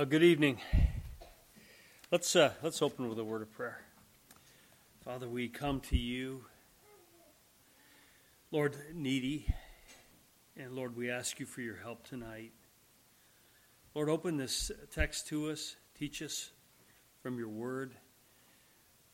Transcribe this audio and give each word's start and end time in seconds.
Uh, 0.00 0.04
good 0.06 0.22
evening. 0.22 0.58
Let's 2.10 2.34
uh, 2.34 2.54
let's 2.62 2.80
open 2.80 3.10
with 3.10 3.18
a 3.18 3.24
word 3.24 3.42
of 3.42 3.52
prayer. 3.52 3.82
Father, 5.04 5.28
we 5.28 5.46
come 5.46 5.80
to 5.90 5.98
you, 5.98 6.46
Lord, 8.50 8.76
needy, 8.94 9.46
and 10.56 10.72
Lord, 10.72 10.96
we 10.96 11.10
ask 11.10 11.38
you 11.38 11.44
for 11.44 11.60
your 11.60 11.76
help 11.76 12.02
tonight. 12.08 12.52
Lord, 13.94 14.08
open 14.08 14.38
this 14.38 14.70
text 14.90 15.28
to 15.28 15.50
us, 15.50 15.76
teach 15.94 16.22
us 16.22 16.50
from 17.22 17.36
your 17.36 17.50
word. 17.50 17.94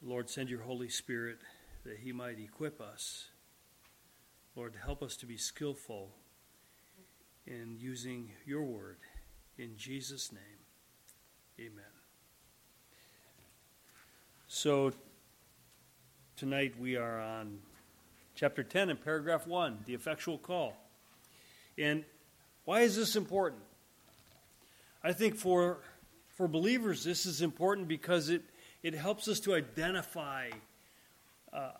Lord, 0.00 0.30
send 0.30 0.50
your 0.50 0.62
Holy 0.62 0.88
Spirit 0.88 1.38
that 1.82 1.96
he 1.98 2.12
might 2.12 2.38
equip 2.38 2.80
us. 2.80 3.30
Lord, 4.54 4.74
help 4.84 5.02
us 5.02 5.16
to 5.16 5.26
be 5.26 5.36
skillful 5.36 6.10
in 7.44 7.74
using 7.76 8.30
your 8.46 8.62
word. 8.62 8.98
In 9.58 9.76
Jesus' 9.76 10.30
name. 10.30 10.65
Amen. 11.58 11.84
So 14.46 14.92
tonight 16.36 16.74
we 16.78 16.96
are 16.96 17.18
on 17.18 17.60
chapter 18.34 18.62
10 18.62 18.90
and 18.90 19.02
paragraph 19.02 19.46
1, 19.46 19.78
the 19.86 19.94
effectual 19.94 20.36
call. 20.36 20.76
And 21.78 22.04
why 22.66 22.80
is 22.80 22.94
this 22.94 23.16
important? 23.16 23.62
I 25.02 25.14
think 25.14 25.36
for 25.36 25.78
for 26.28 26.46
believers 26.46 27.04
this 27.04 27.24
is 27.24 27.40
important 27.40 27.88
because 27.88 28.28
it 28.28 28.42
it 28.82 28.92
helps 28.92 29.26
us 29.26 29.40
to 29.40 29.54
identify 29.54 30.50
uh, 31.54 31.70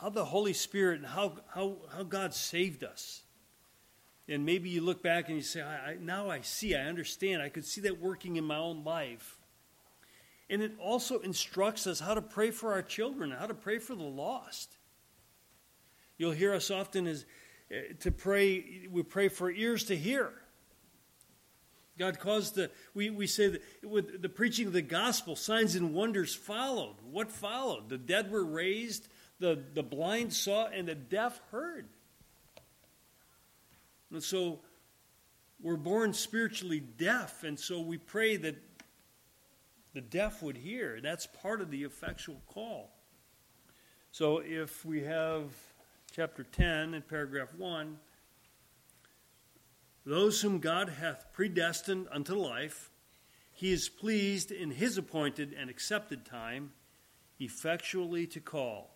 how 0.00 0.10
the 0.10 0.24
Holy 0.24 0.52
Spirit 0.52 0.98
and 0.98 1.06
how, 1.06 1.34
how, 1.54 1.76
how 1.94 2.02
God 2.02 2.34
saved 2.34 2.82
us. 2.82 3.22
And 4.28 4.44
maybe 4.44 4.68
you 4.68 4.80
look 4.80 5.02
back 5.02 5.28
and 5.28 5.36
you 5.36 5.42
say, 5.42 5.62
I, 5.62 5.90
I, 5.90 5.96
now 6.00 6.28
I 6.30 6.40
see, 6.40 6.74
I 6.74 6.82
understand. 6.82 7.42
I 7.42 7.48
could 7.48 7.64
see 7.64 7.82
that 7.82 8.00
working 8.00 8.36
in 8.36 8.44
my 8.44 8.56
own 8.56 8.84
life. 8.84 9.38
And 10.50 10.62
it 10.62 10.72
also 10.80 11.18
instructs 11.20 11.86
us 11.86 12.00
how 12.00 12.14
to 12.14 12.22
pray 12.22 12.50
for 12.50 12.72
our 12.72 12.82
children, 12.82 13.30
how 13.30 13.46
to 13.46 13.54
pray 13.54 13.78
for 13.78 13.94
the 13.94 14.02
lost. 14.02 14.76
You'll 16.18 16.32
hear 16.32 16.54
us 16.54 16.70
often 16.70 17.06
as 17.06 17.24
uh, 17.70 17.94
to 18.00 18.10
pray, 18.10 18.88
we 18.90 19.02
pray 19.02 19.28
for 19.28 19.50
ears 19.50 19.84
to 19.84 19.96
hear. 19.96 20.32
God 21.98 22.18
caused 22.18 22.54
the, 22.54 22.70
we, 22.94 23.10
we 23.10 23.26
say 23.26 23.48
that 23.48 23.62
with 23.82 24.20
the 24.20 24.28
preaching 24.28 24.66
of 24.66 24.72
the 24.72 24.82
gospel, 24.82 25.34
signs 25.34 25.74
and 25.74 25.94
wonders 25.94 26.34
followed. 26.34 26.96
What 27.10 27.32
followed? 27.32 27.88
The 27.88 27.98
dead 27.98 28.30
were 28.30 28.44
raised, 28.44 29.08
the, 29.40 29.62
the 29.74 29.82
blind 29.82 30.32
saw, 30.32 30.66
and 30.66 30.88
the 30.88 30.94
deaf 30.94 31.40
heard. 31.50 31.88
And 34.12 34.22
so 34.22 34.60
we're 35.60 35.76
born 35.76 36.12
spiritually 36.12 36.80
deaf, 36.80 37.42
and 37.42 37.58
so 37.58 37.80
we 37.80 37.98
pray 37.98 38.36
that 38.36 38.56
the 39.94 40.00
deaf 40.00 40.42
would 40.42 40.56
hear. 40.56 41.00
That's 41.02 41.26
part 41.26 41.60
of 41.60 41.70
the 41.70 41.82
effectual 41.82 42.40
call. 42.46 42.90
So 44.12 44.42
if 44.44 44.84
we 44.84 45.02
have 45.02 45.50
chapter 46.12 46.44
10 46.44 46.94
and 46.94 47.06
paragraph 47.08 47.48
1, 47.56 47.98
those 50.04 50.40
whom 50.40 50.60
God 50.60 50.88
hath 50.88 51.32
predestined 51.32 52.06
unto 52.12 52.34
life, 52.34 52.90
he 53.52 53.72
is 53.72 53.88
pleased 53.88 54.52
in 54.52 54.70
his 54.70 54.98
appointed 54.98 55.54
and 55.58 55.68
accepted 55.68 56.24
time 56.24 56.72
effectually 57.40 58.26
to 58.28 58.40
call 58.40 58.94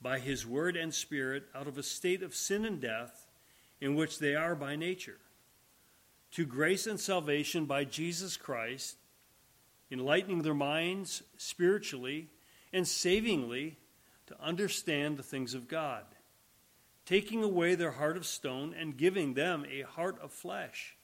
by 0.00 0.18
his 0.18 0.46
word 0.46 0.76
and 0.76 0.92
spirit 0.92 1.44
out 1.54 1.68
of 1.68 1.78
a 1.78 1.82
state 1.82 2.22
of 2.22 2.34
sin 2.34 2.64
and 2.64 2.80
death 2.80 3.21
in 3.82 3.96
which 3.96 4.20
they 4.20 4.36
are 4.36 4.54
by 4.54 4.76
nature, 4.76 5.18
to 6.30 6.46
grace 6.46 6.86
and 6.86 7.00
salvation 7.00 7.64
by 7.64 7.82
Jesus 7.84 8.36
Christ, 8.36 8.96
enlightening 9.90 10.42
their 10.42 10.54
minds 10.54 11.24
spiritually 11.36 12.28
and 12.72 12.86
savingly 12.86 13.76
to 14.26 14.40
understand 14.40 15.16
the 15.16 15.22
things 15.24 15.52
of 15.52 15.66
God, 15.66 16.04
taking 17.04 17.42
away 17.42 17.74
their 17.74 17.90
heart 17.90 18.16
of 18.16 18.24
stone 18.24 18.72
and 18.72 18.96
giving 18.96 19.34
them 19.34 19.66
a 19.68 19.82
heart 19.82 20.16
of 20.22 20.30
flesh, 20.30 20.96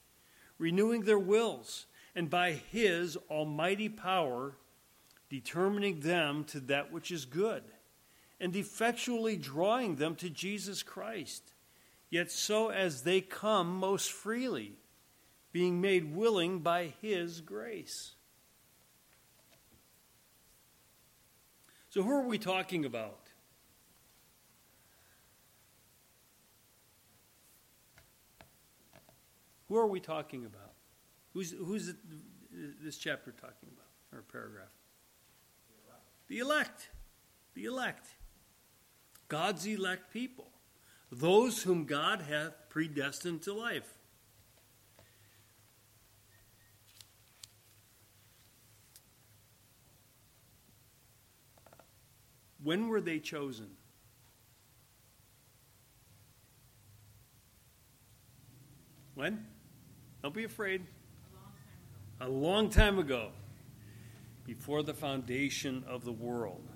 renewing 0.57 1.01
their 1.01 1.19
wills, 1.19 1.85
and 2.15 2.29
by 2.29 2.53
his 2.53 3.17
almighty 3.29 3.89
power 3.89 4.55
determining 5.29 5.99
them 5.99 6.45
to 6.45 6.61
that 6.61 6.93
which 6.93 7.11
is 7.11 7.25
good, 7.25 7.63
and 8.39 8.55
effectually 8.55 9.35
drawing 9.35 9.97
them 9.97 10.15
to 10.15 10.29
Jesus 10.29 10.81
Christ 10.81 11.51
yet 12.09 12.31
so 12.31 12.69
as 12.69 13.03
they 13.03 13.21
come 13.21 13.77
most 13.77 14.11
freely, 14.11 14.73
being 15.51 15.81
made 15.81 16.15
willing 16.15 16.59
by 16.59 16.93
His 17.01 17.41
grace. 17.41 18.13
So, 21.89 22.03
who 22.03 22.11
are 22.11 22.27
we 22.27 22.37
talking 22.37 22.85
about? 22.85 23.19
Who 29.67 29.77
are 29.77 29.87
we 29.87 29.99
talking 29.99 30.45
about? 30.45 30.73
Who's, 31.33 31.51
who's 31.51 31.93
this 32.51 32.97
chapter 32.97 33.31
talking 33.31 33.69
about, 33.71 34.17
or 34.17 34.23
paragraph? 34.23 34.67
The 36.27 36.39
elect. 36.39 36.89
The 37.53 37.65
elect. 37.65 38.07
God's 39.27 39.65
elect 39.67 40.11
people 40.11 40.51
those 41.11 41.63
whom 41.63 41.85
God 41.85 42.21
hath 42.21 42.53
predestined 42.69 43.41
to 43.43 43.53
life. 43.53 43.93
When 52.61 52.89
were 52.89 53.01
they 53.01 53.19
chosen? 53.19 53.69
When? 59.15 59.45
Don't 60.21 60.33
be 60.33 60.43
afraid. 60.43 60.85
A 62.19 62.27
long, 62.27 62.29
a 62.29 62.47
long 62.47 62.69
time 62.69 62.99
ago, 62.99 63.31
before 64.45 64.83
the 64.83 64.93
foundation 64.93 65.83
of 65.87 66.03
the 66.03 66.11
world. 66.11 66.67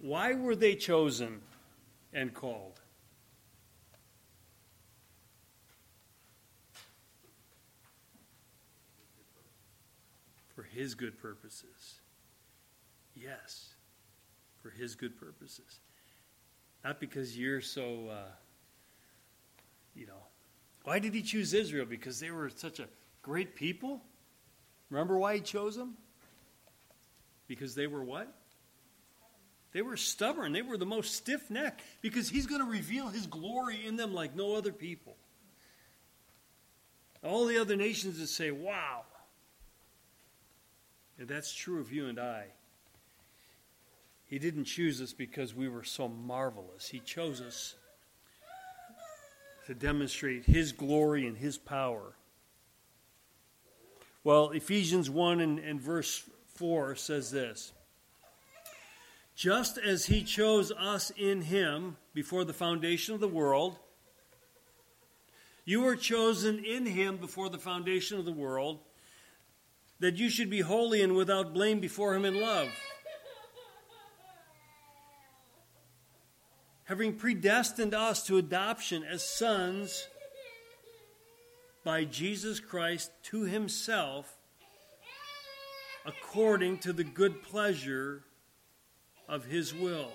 Why 0.00 0.32
were 0.32 0.56
they 0.56 0.74
chosen 0.76 1.42
and 2.12 2.32
called? 2.32 2.80
For 10.54 10.62
His 10.62 10.94
good 10.94 11.18
purposes. 11.18 12.00
Yes, 13.14 13.74
for 14.62 14.70
His 14.70 14.94
good 14.94 15.18
purposes. 15.20 15.80
Not 16.82 16.98
because 16.98 17.36
you're 17.36 17.60
so, 17.60 18.08
uh, 18.10 18.30
you 19.94 20.06
know. 20.06 20.22
Why 20.84 20.98
did 20.98 21.12
He 21.12 21.20
choose 21.20 21.52
Israel? 21.52 21.84
Because 21.84 22.20
they 22.20 22.30
were 22.30 22.48
such 22.48 22.80
a 22.80 22.88
great 23.20 23.54
people? 23.54 24.00
Remember 24.88 25.18
why 25.18 25.34
He 25.34 25.40
chose 25.42 25.76
them? 25.76 25.98
Because 27.46 27.74
they 27.74 27.86
were 27.86 28.02
what? 28.02 28.39
They 29.72 29.82
were 29.82 29.96
stubborn. 29.96 30.52
They 30.52 30.62
were 30.62 30.76
the 30.76 30.86
most 30.86 31.14
stiff 31.14 31.50
necked 31.50 31.82
because 32.00 32.28
he's 32.28 32.46
going 32.46 32.60
to 32.60 32.70
reveal 32.70 33.08
his 33.08 33.26
glory 33.26 33.86
in 33.86 33.96
them 33.96 34.12
like 34.12 34.34
no 34.34 34.56
other 34.56 34.72
people. 34.72 35.16
All 37.22 37.46
the 37.46 37.58
other 37.58 37.76
nations 37.76 38.18
would 38.18 38.28
say, 38.28 38.50
wow. 38.50 39.02
And 41.18 41.28
that's 41.28 41.52
true 41.52 41.80
of 41.80 41.92
you 41.92 42.06
and 42.06 42.18
I. 42.18 42.46
He 44.26 44.38
didn't 44.38 44.64
choose 44.64 45.00
us 45.00 45.12
because 45.12 45.54
we 45.54 45.68
were 45.68 45.84
so 45.84 46.08
marvelous. 46.08 46.88
He 46.88 47.00
chose 47.00 47.40
us 47.40 47.74
to 49.66 49.74
demonstrate 49.74 50.44
his 50.44 50.72
glory 50.72 51.26
and 51.26 51.36
his 51.36 51.58
power. 51.58 52.14
Well, 54.24 54.50
Ephesians 54.50 55.10
1 55.10 55.40
and, 55.40 55.58
and 55.58 55.80
verse 55.80 56.24
4 56.54 56.94
says 56.96 57.30
this 57.30 57.72
just 59.40 59.78
as 59.78 60.04
he 60.04 60.22
chose 60.22 60.70
us 60.72 61.10
in 61.16 61.40
him 61.40 61.96
before 62.12 62.44
the 62.44 62.52
foundation 62.52 63.14
of 63.14 63.20
the 63.20 63.26
world. 63.28 63.78
You 65.64 65.80
were 65.80 65.96
chosen 65.96 66.62
in 66.62 66.84
him 66.84 67.16
before 67.16 67.48
the 67.48 67.56
foundation 67.56 68.18
of 68.18 68.26
the 68.26 68.32
world, 68.32 68.80
that 69.98 70.18
you 70.18 70.28
should 70.28 70.50
be 70.50 70.60
holy 70.60 71.00
and 71.00 71.16
without 71.16 71.54
blame 71.54 71.80
before 71.80 72.14
him 72.14 72.26
in 72.26 72.38
love. 72.38 72.68
Having 76.84 77.14
predestined 77.14 77.94
us 77.94 78.26
to 78.26 78.36
adoption 78.36 79.02
as 79.04 79.24
sons 79.24 80.06
by 81.82 82.04
Jesus 82.04 82.60
Christ 82.60 83.10
to 83.22 83.44
himself, 83.44 84.36
according 86.04 86.76
to 86.80 86.92
the 86.92 87.04
good 87.04 87.42
pleasure 87.42 88.24
of 89.30 89.44
his 89.44 89.72
will, 89.72 90.08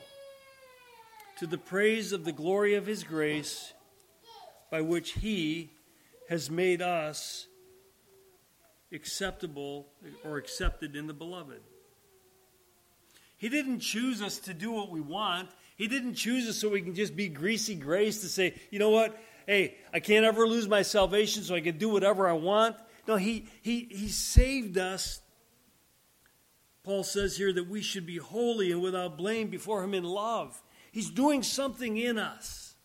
to 1.39 1.47
the 1.47 1.57
praise 1.57 2.11
of 2.11 2.25
the 2.25 2.33
glory 2.33 2.75
of 2.75 2.85
his 2.85 3.03
grace, 3.03 3.73
by 4.69 4.81
which 4.81 5.13
he 5.13 5.71
has 6.29 6.51
made 6.51 6.81
us 6.81 7.47
acceptable 8.91 9.87
or 10.25 10.37
accepted 10.37 10.95
in 10.95 11.07
the 11.07 11.13
beloved. 11.13 11.61
He 13.37 13.47
didn't 13.47 13.79
choose 13.79 14.21
us 14.21 14.37
to 14.39 14.53
do 14.53 14.71
what 14.71 14.89
we 14.89 14.99
want. 14.99 15.49
He 15.77 15.87
didn't 15.87 16.15
choose 16.15 16.47
us 16.49 16.57
so 16.57 16.69
we 16.69 16.81
can 16.81 16.95
just 16.95 17.15
be 17.15 17.29
greasy 17.29 17.75
grace 17.75 18.21
to 18.21 18.27
say, 18.27 18.53
you 18.69 18.79
know 18.79 18.89
what? 18.89 19.17
Hey, 19.47 19.75
I 19.93 19.99
can't 19.99 20.25
ever 20.25 20.47
lose 20.47 20.67
my 20.67 20.81
salvation 20.81 21.43
so 21.43 21.55
I 21.55 21.61
can 21.61 21.77
do 21.77 21.89
whatever 21.89 22.27
I 22.27 22.33
want. 22.33 22.75
No, 23.07 23.15
he, 23.15 23.47
he, 23.61 23.87
he 23.91 24.09
saved 24.09 24.77
us. 24.77 25.21
Paul 26.85 27.03
says 27.03 27.35
here 27.35 27.51
that 27.51 27.67
we 27.67 27.81
should 27.81 28.05
be 28.05 28.17
holy 28.17 28.71
and 28.71 28.79
without 28.79 29.17
blame 29.17 29.49
before 29.49 29.83
Him 29.83 29.95
in 29.95 30.03
love. 30.03 30.61
He's 30.91 31.09
doing 31.09 31.41
something 31.41 31.97
in 31.97 32.19
us. 32.19 32.75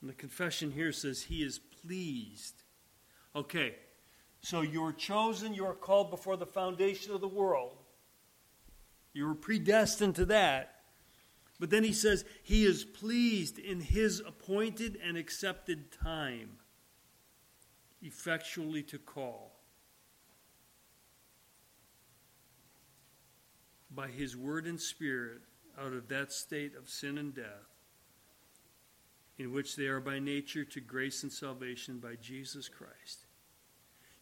And 0.00 0.10
the 0.10 0.14
confession 0.14 0.72
here 0.72 0.90
says 0.90 1.22
He 1.22 1.44
is 1.44 1.60
pleased. 1.60 2.64
Okay, 3.36 3.76
so 4.40 4.62
you're 4.62 4.92
chosen, 4.92 5.54
you're 5.54 5.72
called 5.72 6.10
before 6.10 6.36
the 6.36 6.46
foundation 6.46 7.12
of 7.12 7.20
the 7.20 7.28
world. 7.28 7.76
You 9.12 9.28
were 9.28 9.36
predestined 9.36 10.16
to 10.16 10.24
that. 10.26 10.80
But 11.60 11.70
then 11.70 11.84
he 11.84 11.92
says, 11.92 12.24
He 12.42 12.64
is 12.64 12.82
pleased 12.82 13.60
in 13.60 13.80
His 13.80 14.18
appointed 14.18 14.98
and 15.00 15.16
accepted 15.16 15.92
time, 15.92 16.58
effectually 18.02 18.82
to 18.82 18.98
call. 18.98 19.55
By 23.96 24.08
His 24.08 24.36
word 24.36 24.66
and 24.66 24.80
spirit 24.80 25.40
out 25.80 25.92
of 25.92 26.08
that 26.08 26.32
state 26.32 26.76
of 26.76 26.88
sin 26.88 27.18
and 27.18 27.34
death, 27.34 27.44
in 29.38 29.52
which 29.52 29.74
they 29.74 29.86
are 29.86 30.00
by 30.00 30.18
nature 30.18 30.64
to 30.64 30.80
grace 30.80 31.22
and 31.22 31.32
salvation 31.32 31.98
by 31.98 32.14
Jesus 32.20 32.68
Christ. 32.68 33.26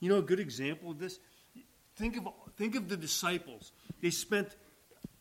You 0.01 0.09
know 0.09 0.19
a 0.19 0.23
good 0.23 0.41
example 0.41 0.93
of 0.93 0.99
this? 0.99 1.19
Think 1.97 2.17
of, 2.17 2.29
think 2.57 2.77
of 2.77 2.89
the 2.89 2.97
disciples. 2.97 3.73
They 4.01 4.11
spent 4.11 4.57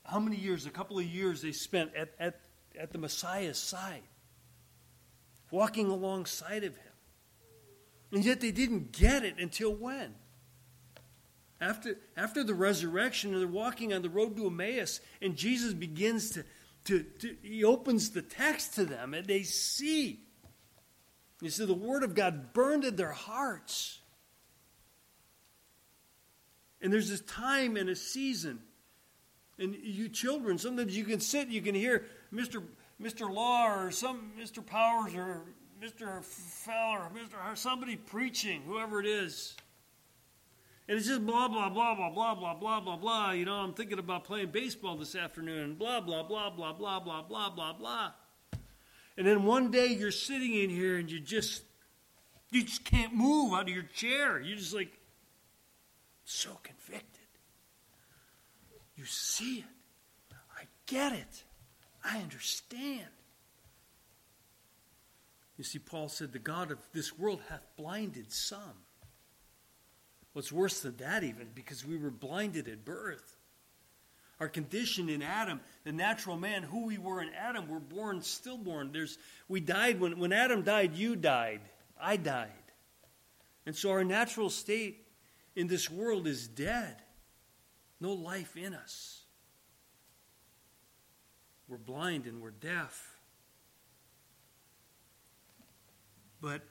how 0.06 0.20
many 0.20 0.38
years, 0.38 0.66
a 0.66 0.70
couple 0.70 1.00
of 1.00 1.06
years 1.06 1.42
they 1.42 1.52
spent 1.52 1.96
at, 1.96 2.10
at, 2.20 2.40
at 2.80 2.92
the 2.92 2.98
Messiah's 2.98 3.58
side, 3.58 4.04
walking 5.52 5.90
alongside 5.90 6.64
of 6.64 6.76
him. 6.76 6.94
And 8.12 8.24
yet 8.24 8.42
they 8.42 8.52
didn't 8.52 8.92
get 8.92 9.24
it 9.24 9.40
until 9.40 9.74
when? 9.74 10.14
After, 11.64 11.98
after 12.18 12.44
the 12.44 12.54
resurrection, 12.54 13.34
and 13.34 13.42
they're 13.42 13.48
walking 13.48 13.94
on 13.94 14.02
the 14.02 14.10
road 14.10 14.36
to 14.38 14.48
Emmaus, 14.48 15.00
and 15.22 15.36
Jesus 15.36 15.74
begins 15.74 16.32
to, 16.32 16.44
to, 16.86 17.04
to 17.20 17.36
he 17.42 17.64
opens 17.64 18.10
the 18.10 18.22
text 18.22 18.76
to 18.76 18.86
them, 18.86 19.14
and 19.14 19.26
they 19.26 19.44
see. 19.44 20.20
You 21.42 21.50
see, 21.50 21.66
the 21.66 21.74
Word 21.74 22.04
of 22.04 22.16
God 22.16 22.54
burned 22.54 22.84
in 22.84 22.96
their 22.96 23.12
hearts. 23.12 24.00
And 26.82 26.92
there's 26.92 27.10
this 27.10 27.22
time 27.22 27.78
and 27.78 27.90
a 27.90 27.96
season 27.96 28.60
and 29.60 29.76
you 29.76 30.10
children, 30.10 30.58
sometimes 30.58 30.96
you 30.96 31.04
can 31.04 31.20
sit, 31.20 31.50
you 31.50 31.62
can 31.62 31.76
hear 31.76 32.06
Mr. 32.34 32.64
Mr. 33.02 33.32
Law 33.32 33.72
or 33.72 33.92
some 33.92 34.32
Mr. 34.40 34.66
Powers 34.66 35.16
or 35.16 35.42
Mr. 35.82 36.24
Fowler, 36.24 37.00
or 37.00 37.12
Mr. 37.14 37.58
somebody 37.58 37.96
preaching, 37.96 38.62
whoever 38.66 39.00
it 39.00 39.06
is. 39.06 39.56
And 40.88 40.98
it's 40.98 41.08
just 41.08 41.26
blah, 41.26 41.48
blah, 41.48 41.70
blah, 41.70 41.96
blah, 41.96 42.10
blah, 42.10 42.36
blah, 42.36 42.54
blah, 42.56 42.80
blah, 42.82 42.98
blah. 42.98 43.32
You 43.32 43.46
know, 43.46 43.56
I'm 43.56 43.74
thinking 43.74 44.00
about 44.00 44.26
playing 44.26 44.52
baseball 44.52 44.98
this 44.98 45.16
afternoon, 45.16 45.76
blah, 45.76 46.02
blah, 46.02 46.24
blah, 46.24 46.50
blah, 46.50 46.74
blah, 46.74 47.00
blah, 47.00 47.22
blah, 47.22 47.50
blah, 47.50 47.74
blah. 47.74 48.12
And 49.16 49.26
then 49.26 49.44
one 49.44 49.72
day 49.72 49.88
you're 49.88 50.12
sitting 50.12 50.54
in 50.54 50.70
here 50.70 50.98
and 50.98 51.10
you 51.10 51.20
just, 51.20 51.64
you 52.52 52.64
just 52.64 52.84
can't 52.84 53.14
move 53.14 53.54
out 53.54 53.64
of 53.64 53.70
your 53.70 53.84
chair. 53.84 54.42
You're 54.42 54.58
just 54.58 54.74
like, 54.74 55.00
so 56.26 56.50
convicted. 56.64 57.08
You 58.96 59.06
see 59.06 59.60
it. 59.60 60.36
I 60.58 60.64
get 60.86 61.14
it. 61.14 61.44
I 62.04 62.20
understand. 62.20 63.08
You 65.58 65.64
see, 65.64 65.80
Paul 65.80 66.10
said, 66.10 66.32
The 66.32 66.40
God 66.40 66.72
of 66.72 66.80
this 66.94 67.18
world 67.18 67.42
hath 67.50 67.64
blinded 67.78 68.32
some. 68.32 68.83
What's 70.34 70.52
worse 70.52 70.82
than 70.82 70.98
that, 70.98 71.24
even, 71.24 71.48
because 71.54 71.86
we 71.86 71.98
were 71.98 72.10
blinded 72.10 72.68
at 72.68 72.84
birth. 72.84 73.38
Our 74.40 74.50
condition 74.50 75.10
in 75.10 75.22
Adam, 75.22 75.62
the 75.84 75.92
natural 75.92 76.38
man, 76.38 76.64
who 76.64 76.86
we 76.86 76.98
were 76.98 77.22
in 77.22 77.30
Adam, 77.34 77.70
we're 77.70 77.80
born 77.80 78.22
stillborn. 78.22 78.92
There's, 78.92 79.18
we 79.48 79.62
died 79.62 80.00
when, 80.00 80.20
when 80.20 80.34
Adam 80.34 80.64
died, 80.64 80.96
you 80.96 81.16
died. 81.16 81.62
I 82.00 82.18
died. 82.18 82.50
And 83.66 83.76
so 83.76 83.92
our 83.92 84.04
natural 84.04 84.50
state 84.50 85.06
in 85.56 85.68
this 85.68 85.90
world 85.90 86.28
is 86.28 86.48
dead 86.48 86.98
no 88.04 88.12
life 88.12 88.58
in 88.58 88.74
us. 88.74 89.22
We're 91.70 91.78
blind 91.78 92.26
and 92.26 92.42
we're 92.42 92.52
deaf. 92.52 93.16
But 96.42 96.62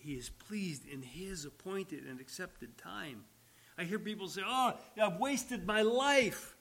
he 0.00 0.14
is 0.14 0.28
pleased 0.28 0.86
in 0.86 1.02
his 1.02 1.44
appointed 1.44 2.04
and 2.04 2.20
accepted 2.20 2.76
time. 2.78 3.24
I 3.78 3.84
hear 3.84 3.98
people 3.98 4.28
say, 4.28 4.42
Oh, 4.44 4.74
I've 5.00 5.18
wasted 5.18 5.66
my 5.66 5.82
life. 5.82 6.56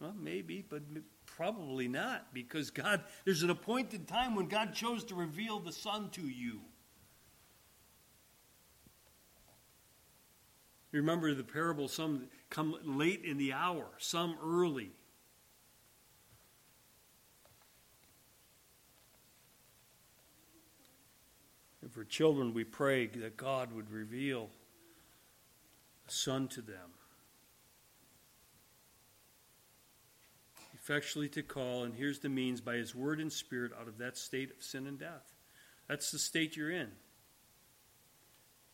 Well, 0.00 0.14
maybe, 0.16 0.64
but 0.68 0.82
probably 1.26 1.88
not, 1.88 2.32
because 2.32 2.70
God, 2.70 3.02
there's 3.24 3.42
an 3.42 3.50
appointed 3.50 4.06
time 4.06 4.36
when 4.36 4.46
God 4.46 4.72
chose 4.72 5.02
to 5.04 5.14
reveal 5.14 5.58
the 5.58 5.72
Son 5.72 6.10
to 6.10 6.22
you. 6.22 6.60
Remember 10.92 11.34
the 11.34 11.44
parable 11.44 11.88
some 11.88 12.28
come 12.48 12.76
late 12.82 13.24
in 13.24 13.36
the 13.36 13.52
hour, 13.52 13.86
some 13.98 14.36
early. 14.42 14.92
For 21.98 22.04
children, 22.04 22.54
we 22.54 22.62
pray 22.62 23.08
that 23.08 23.36
God 23.36 23.72
would 23.72 23.90
reveal 23.90 24.50
a 26.06 26.12
son 26.12 26.46
to 26.46 26.62
them. 26.62 26.92
Effectually 30.74 31.28
to 31.30 31.42
call, 31.42 31.82
and 31.82 31.96
here's 31.96 32.20
the 32.20 32.28
means 32.28 32.60
by 32.60 32.76
his 32.76 32.94
word 32.94 33.18
and 33.18 33.32
spirit 33.32 33.72
out 33.80 33.88
of 33.88 33.98
that 33.98 34.16
state 34.16 34.52
of 34.56 34.62
sin 34.62 34.86
and 34.86 34.96
death. 34.96 35.34
That's 35.88 36.12
the 36.12 36.20
state 36.20 36.56
you're 36.56 36.70
in. 36.70 36.92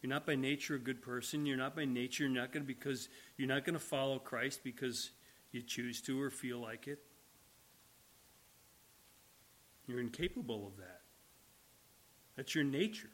You're 0.03 0.11
not 0.11 0.27
by 0.27 0.35
nature 0.35 0.75
a 0.75 0.79
good 0.79 1.01
person. 1.01 1.47
You're 1.47 1.57
not 1.57 1.75
by 1.75 1.87
nature, 1.87 2.25
you're 2.25 2.43
not 2.43 2.53
going 2.53 2.65
to 2.65 2.67
because 2.67 3.09
you're 3.39 3.49
not 3.49 3.65
going 3.65 3.73
to 3.73 3.83
follow 3.83 4.19
Christ 4.19 4.61
because 4.63 5.13
you 5.51 5.63
choose 5.63 6.03
to 6.03 6.21
or 6.21 6.29
feel 6.29 6.59
like 6.59 6.89
it. 6.89 6.99
You're 9.87 10.01
incapable 10.01 10.67
of 10.67 10.77
that. 10.77 11.04
That's 12.37 12.55
your 12.55 12.65
nature. 12.65 13.11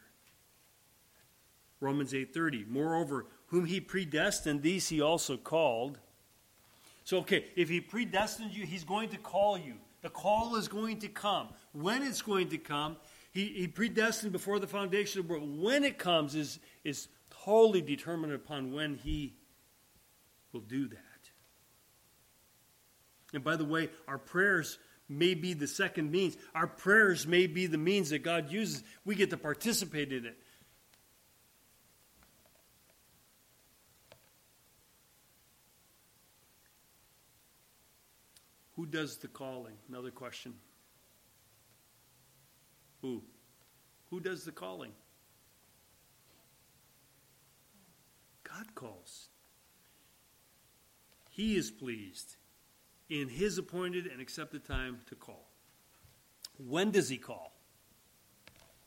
Romans 1.81 2.13
8:30. 2.13 2.67
Moreover, 2.67 3.27
whom 3.47 3.67
he 3.67 3.81
predestined, 3.81 4.63
these 4.63 4.89
he 4.89 5.01
also 5.01 5.37
called. 5.37 5.99
So 7.05 7.19
okay, 7.19 7.47
if 7.57 7.69
he 7.69 7.81
predestined 7.81 8.55
you, 8.55 8.67
he's 8.67 8.85
going 8.85 9.09
to 9.11 9.19
call 9.19 9.59
you. 9.59 9.75
The 10.03 10.11
call 10.11 10.57
is 10.57 10.69
going 10.69 10.99
to 11.01 11.09
come. 11.09 11.49
When 11.73 12.03
it's 12.03 12.23
going 12.23 12.49
to 12.51 12.59
come 12.59 12.97
he, 13.33 13.47
he 13.47 13.69
predestined 13.69 14.33
before 14.33 14.59
the 14.59 14.67
foundation 14.67 15.21
of 15.21 15.29
the 15.29 15.33
world. 15.33 15.63
When 15.63 15.85
it 15.85 15.99
comes 15.99 16.35
is, 16.35 16.59
is 16.85 17.09
totally 17.45 17.81
determined 17.81 18.33
upon 18.33 18.73
when 18.73 18.97
he 18.97 19.35
will 20.53 20.61
do 20.61 20.89
that. 20.89 20.99
And 23.33 23.45
by 23.45 23.55
the 23.55 23.65
way, 23.65 23.91
our 24.09 24.19
prayers 24.19 24.79
may 25.11 25.35
be 25.35 25.55
the 25.55 25.67
second 25.67 26.11
means. 26.11 26.37
Our 26.55 26.67
prayers 26.67 27.27
may 27.27 27.47
be 27.47 27.67
the 27.67 27.79
means 27.79 28.11
that 28.11 28.21
God 28.21 28.53
uses. 28.53 28.83
We 29.05 29.15
get 29.17 29.31
to 29.31 29.37
participate 29.37 30.13
in 30.13 30.25
it. 30.25 30.39
Who 38.77 38.87
does 38.87 39.19
the 39.19 39.29
calling? 39.29 39.75
Another 39.91 40.11
question. 40.11 40.55
Who? 43.03 43.23
Who 44.11 44.21
does 44.21 44.45
the 44.45 44.53
calling? 44.53 44.93
God 48.43 48.75
calls. 48.75 49.29
He 51.31 51.57
is 51.57 51.71
pleased 51.71 52.37
in 53.11 53.29
his 53.29 53.59
appointed 53.59 54.07
and 54.07 54.21
accepted 54.21 54.65
time 54.65 55.01
to 55.07 55.17
call. 55.17 55.49
When 56.57 56.93
does 56.93 57.09
he 57.09 57.19
call? 57.19 57.53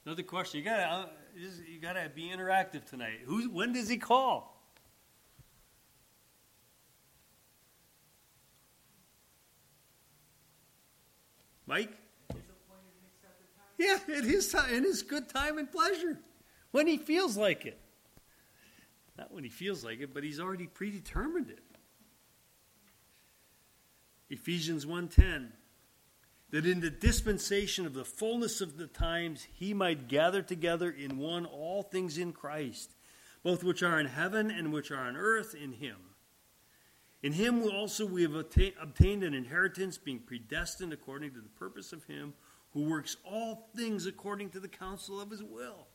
Another 0.05 0.23
question. 0.23 0.59
You 0.59 0.65
gotta 0.65 0.83
uh, 0.83 1.05
you 1.35 1.79
gotta 1.79 2.09
be 2.13 2.29
interactive 2.29 2.85
tonight. 2.85 3.19
Who? 3.25 3.49
When 3.49 3.73
does 3.73 3.89
he 3.89 3.97
call? 3.97 4.49
Mike. 11.65 11.91
Yeah, 13.77 13.97
in 14.07 14.23
his 14.23 14.51
time, 14.51 14.73
in 14.73 14.83
his 14.83 15.01
good 15.01 15.29
time 15.29 15.57
and 15.57 15.69
pleasure, 15.69 16.19
when 16.71 16.87
he 16.87 16.97
feels 16.97 17.35
like 17.35 17.65
it. 17.65 17.79
Not 19.17 19.31
when 19.33 19.43
he 19.43 19.49
feels 19.49 19.83
like 19.83 19.99
it, 19.99 20.13
but 20.13 20.23
he's 20.23 20.39
already 20.39 20.67
predetermined 20.67 21.49
it. 21.49 21.63
Ephesians 24.33 24.85
1:10 24.85 25.53
that 26.49 26.65
in 26.67 26.81
the 26.81 26.89
dispensation 26.89 27.85
of 27.85 27.95
the 27.95 28.05
fullness 28.05 28.61
of 28.61 28.77
the 28.77 28.85
times 28.85 29.47
he 29.53 29.73
might 29.73 30.07
gather 30.07 30.43
together 30.43 30.91
in 30.91 31.17
one 31.17 31.47
all 31.47 31.81
things 31.81 32.17
in 32.19 32.31
Christ, 32.31 32.93
both 33.41 33.63
which 33.63 33.81
are 33.81 33.99
in 33.99 34.05
heaven 34.05 34.51
and 34.51 34.71
which 34.71 34.91
are 34.91 34.99
on 34.99 35.17
earth 35.17 35.55
in 35.55 35.71
him. 35.71 35.97
In 37.23 37.33
him 37.33 37.63
also 37.63 38.05
we 38.05 38.21
have 38.21 38.35
obtained 38.35 39.23
an 39.23 39.33
inheritance, 39.33 39.97
being 39.97 40.19
predestined 40.19 40.93
according 40.93 41.31
to 41.33 41.41
the 41.41 41.49
purpose 41.49 41.91
of 41.91 42.03
him 42.03 42.35
who 42.73 42.83
works 42.83 43.17
all 43.23 43.69
things 43.75 44.05
according 44.05 44.49
to 44.51 44.59
the 44.59 44.67
counsel 44.67 45.19
of 45.19 45.31
his 45.31 45.41
will. 45.41 45.87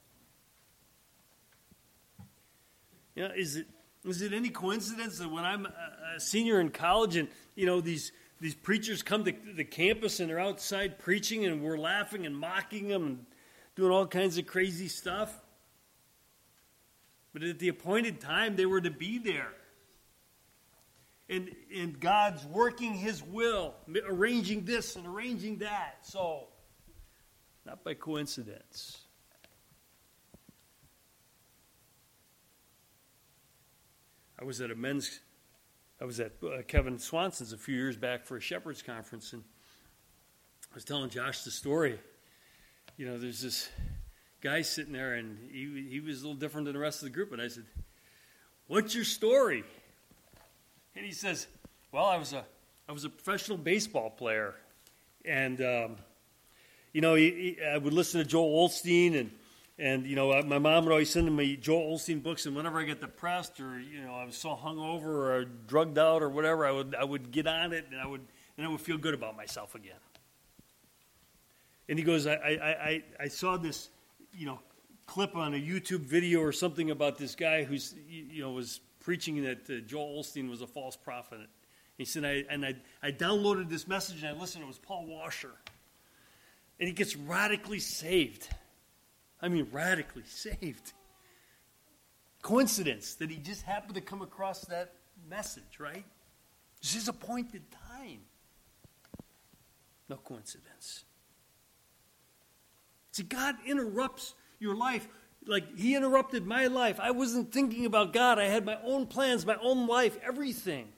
You 3.14 3.28
know, 3.28 3.35
is 3.37 3.57
it 3.57 3.66
is 4.04 4.23
it 4.23 4.33
any 4.33 4.49
coincidence 4.49 5.18
that 5.18 5.28
when 5.28 5.45
I'm 5.45 5.66
a 5.66 6.18
senior 6.18 6.61
in 6.61 6.71
college 6.71 7.16
and 7.16 7.28
you 7.54 7.66
know 7.66 7.80
these 7.80 8.12
these 8.40 8.54
preachers 8.54 9.02
come 9.02 9.25
to 9.25 9.35
the 9.54 9.64
campus 9.64 10.21
and 10.21 10.30
they're 10.30 10.38
outside 10.38 10.99
preaching 10.99 11.45
and 11.45 11.62
we're 11.62 11.78
laughing 11.78 12.26
and 12.26 12.37
mocking 12.37 12.88
them 12.88 13.07
and 13.07 13.26
doing 13.75 13.90
all 13.90 14.07
kinds 14.07 14.38
of 14.38 14.47
crazy 14.47 14.88
stuff? 14.88 15.40
But 17.33 17.42
at 17.42 17.59
the 17.59 17.68
appointed 17.68 18.21
time, 18.21 18.57
they 18.57 18.66
were 18.66 18.80
to 18.80 18.90
be 18.90 19.18
there. 19.18 19.52
And, 21.28 21.54
and 21.76 22.00
God's 22.00 22.45
working 22.47 22.95
His 22.95 23.23
will, 23.23 23.75
arranging 24.09 24.64
this 24.64 24.97
and 24.97 25.07
arranging 25.07 25.59
that. 25.59 25.99
So, 26.02 26.49
not 27.66 27.85
by 27.85 27.95
coincidence. 27.95 28.99
I 34.40 34.45
was 34.45 34.61
at 34.61 34.71
a 34.71 34.75
men's, 34.75 35.21
I 36.00 36.05
was 36.05 36.21
at 36.21 36.33
uh, 36.45 36.62
Kevin 36.69 36.99
Swanson's 36.99 37.52
a 37.52 37.57
few 37.57 37.75
years 37.75 37.97
back 37.97 38.25
for 38.25 38.37
a 38.37 38.40
shepherd's 38.40 38.83
conference, 38.83 39.33
and 39.33 39.43
I 40.71 40.75
was 40.75 40.85
telling 40.85 41.11
Josh 41.11 41.43
the 41.43 41.50
story. 41.50 41.99
You 42.97 43.07
know, 43.07 43.19
there's 43.19 43.43
this 43.43 43.69
guy 44.40 44.62
sitting 44.62 44.93
there, 44.93 45.14
and 45.14 45.50
he, 45.50 45.88
he 45.90 45.99
was 45.99 46.21
a 46.21 46.26
little 46.26 46.38
different 46.38 46.67
than 46.67 46.75
the 46.75 46.81
rest 46.81 47.02
of 47.02 47.07
the 47.07 47.11
group. 47.11 47.33
And 47.33 47.43
I 47.43 47.49
said, 47.49 47.64
What's 48.69 48.95
your 48.95 49.05
story? 49.05 49.64
And 50.95 51.05
he 51.05 51.11
says, 51.11 51.49
Well, 51.90 52.05
I 52.05 52.17
was 52.17 52.33
a, 52.33 52.45
I 52.88 52.93
was 52.93 53.05
a 53.05 53.11
professional 53.11 53.59
baseball 53.59 54.11
player. 54.11 54.55
And 55.25 55.61
um, 55.61 55.97
you 56.93 57.00
know, 57.00 57.17
he, 57.17 57.57
he, 57.59 57.64
I 57.64 57.76
would 57.76 57.93
listen 57.93 58.21
to 58.23 58.26
Joel 58.26 58.69
Osteen, 58.69 59.19
and 59.19 59.33
and 59.78 60.06
you 60.06 60.16
know, 60.16 60.42
my 60.42 60.58
mom 60.58 60.85
would 60.85 60.92
always 60.92 61.11
send 61.11 61.35
me 61.35 61.56
Joel 61.56 61.97
Osteen 61.97 62.23
books, 62.23 62.47
and 62.47 62.56
whenever 62.56 62.80
I 62.80 62.85
get 62.85 63.00
depressed 63.00 63.61
or 63.61 63.78
you 63.78 64.02
know 64.02 64.14
I 64.14 64.25
was 64.25 64.37
so 64.37 64.50
hungover 64.50 65.04
or 65.04 65.44
drugged 65.44 65.99
out 65.99 66.23
or 66.23 66.28
whatever, 66.28 66.66
I 66.66 66.73
would 66.73 66.94
I 66.94 67.04
would 67.04 67.30
get 67.30 67.47
on 67.47 67.73
it, 67.73 67.87
and 67.90 68.00
I 68.00 68.06
would 68.06 68.23
and 68.56 68.66
I 68.66 68.70
would 68.70 68.80
feel 68.80 68.99
good 68.99 69.14
about 69.14 69.37
myself 69.37 69.75
again. 69.75 70.00
And 71.88 71.99
he 71.99 72.04
goes, 72.04 72.26
I 72.26 72.35
I 72.35 72.68
I, 72.68 73.02
I 73.20 73.28
saw 73.28 73.56
this, 73.56 73.90
you 74.32 74.47
know, 74.47 74.61
clip 75.06 75.37
on 75.37 75.54
a 75.54 75.58
YouTube 75.58 76.00
video 76.00 76.40
or 76.40 76.52
something 76.52 76.90
about 76.90 77.18
this 77.18 77.35
guy 77.35 77.64
who's 77.64 77.94
you 78.08 78.42
know 78.42 78.50
was 78.50 78.80
preaching 79.00 79.42
that 79.44 79.70
uh, 79.70 79.80
Joel 79.87 80.23
Osteen 80.23 80.50
was 80.50 80.61
a 80.61 80.66
false 80.66 80.97
prophet. 80.97 81.40
He 81.97 82.04
said, 82.04 82.25
I, 82.25 82.44
and 82.49 82.64
I, 82.64 82.76
I 83.02 83.11
downloaded 83.11 83.68
this 83.68 83.88
message 83.88 84.23
and 84.23 84.37
I 84.37 84.40
listened. 84.40 84.62
It 84.62 84.68
was 84.68 84.78
Paul 84.78 85.06
Washer 85.06 85.54
and 86.78 86.87
he 86.87 86.92
gets 86.94 87.16
radically 87.16 87.80
saved. 87.80 88.49
I 89.40 89.49
mean, 89.49 89.68
radically 89.71 90.25
saved. 90.26 90.92
Coincidence 92.42 93.14
that 93.16 93.30
he 93.30 93.37
just 93.37 93.62
happened 93.62 93.95
to 93.95 94.00
come 94.00 94.23
across 94.23 94.62
that 94.62 94.95
message, 95.28 95.78
right? 95.78 96.04
It's 96.80 96.95
his 96.95 97.09
appointed 97.09 97.62
time. 97.88 98.21
No 100.09 100.16
coincidence. 100.16 101.04
See, 103.12 103.25
God 103.25 103.57
interrupts 103.66 104.35
your 104.59 104.76
life 104.76 105.09
like 105.47 105.76
he 105.76 105.95
interrupted 105.97 106.47
my 106.47 106.66
life. 106.66 107.00
I 107.00 107.11
wasn't 107.11 107.52
thinking 107.52 107.87
about 107.87 108.12
God. 108.12 108.38
I 108.38 108.45
had 108.45 108.64
my 108.64 108.78
own 108.85 109.07
plans, 109.07 109.47
my 109.47 109.57
own 109.61 109.87
life, 109.87 110.18
everything. 110.23 110.88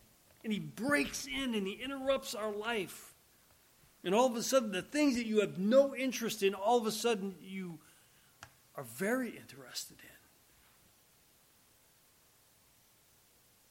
And 0.42 0.52
he 0.52 0.59
breaks 0.59 1.26
in 1.26 1.54
and 1.54 1.66
he 1.66 1.75
interrupts 1.75 2.35
our 2.35 2.52
life. 2.52 3.14
And 4.02 4.14
all 4.14 4.26
of 4.26 4.35
a 4.37 4.42
sudden, 4.42 4.73
the 4.73 4.82
things 4.82 5.16
that 5.16 5.26
you 5.26 5.40
have 5.40 5.59
no 5.59 5.94
interest 5.94 6.42
in, 6.42 6.54
all 6.54 6.78
of 6.78 6.87
a 6.87 6.92
sudden 6.92 7.35
you 7.40 7.78
are 8.80 8.84
very 8.84 9.28
interested 9.28 9.99
in. 10.02 10.08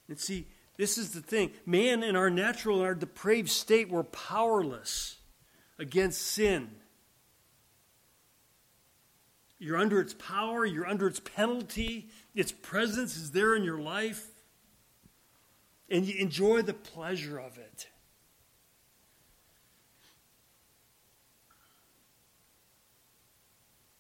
And 0.07 0.19
see, 0.19 0.45
this 0.77 0.99
is 0.99 1.13
the 1.13 1.21
thing. 1.21 1.49
Man, 1.65 2.03
in 2.03 2.15
our 2.15 2.29
natural, 2.29 2.81
our 2.81 2.93
depraved 2.93 3.49
state, 3.49 3.89
we're 3.89 4.03
powerless 4.03 5.17
against 5.79 6.21
sin. 6.21 6.69
You're 9.57 9.77
under 9.77 9.99
its 9.99 10.13
power, 10.13 10.63
you're 10.63 10.87
under 10.87 11.07
its 11.07 11.19
penalty, 11.19 12.09
its 12.35 12.51
presence 12.51 13.17
is 13.17 13.31
there 13.31 13.55
in 13.55 13.63
your 13.63 13.79
life, 13.79 14.27
and 15.89 16.05
you 16.05 16.19
enjoy 16.19 16.61
the 16.61 16.75
pleasure 16.75 17.39
of 17.39 17.57
it. 17.57 17.87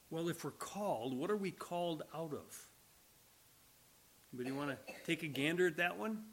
Well, 0.09 0.29
if 0.29 0.43
we're 0.43 0.51
called, 0.51 1.17
what 1.17 1.29
are 1.29 1.37
we 1.37 1.51
called 1.51 2.03
out 2.15 2.33
of? 2.33 2.67
Anybody 4.33 4.55
want 4.55 4.71
to 4.71 4.93
take 5.05 5.23
a 5.23 5.27
gander 5.27 5.67
at 5.67 5.77
that 5.77 5.97
one? 5.97 6.23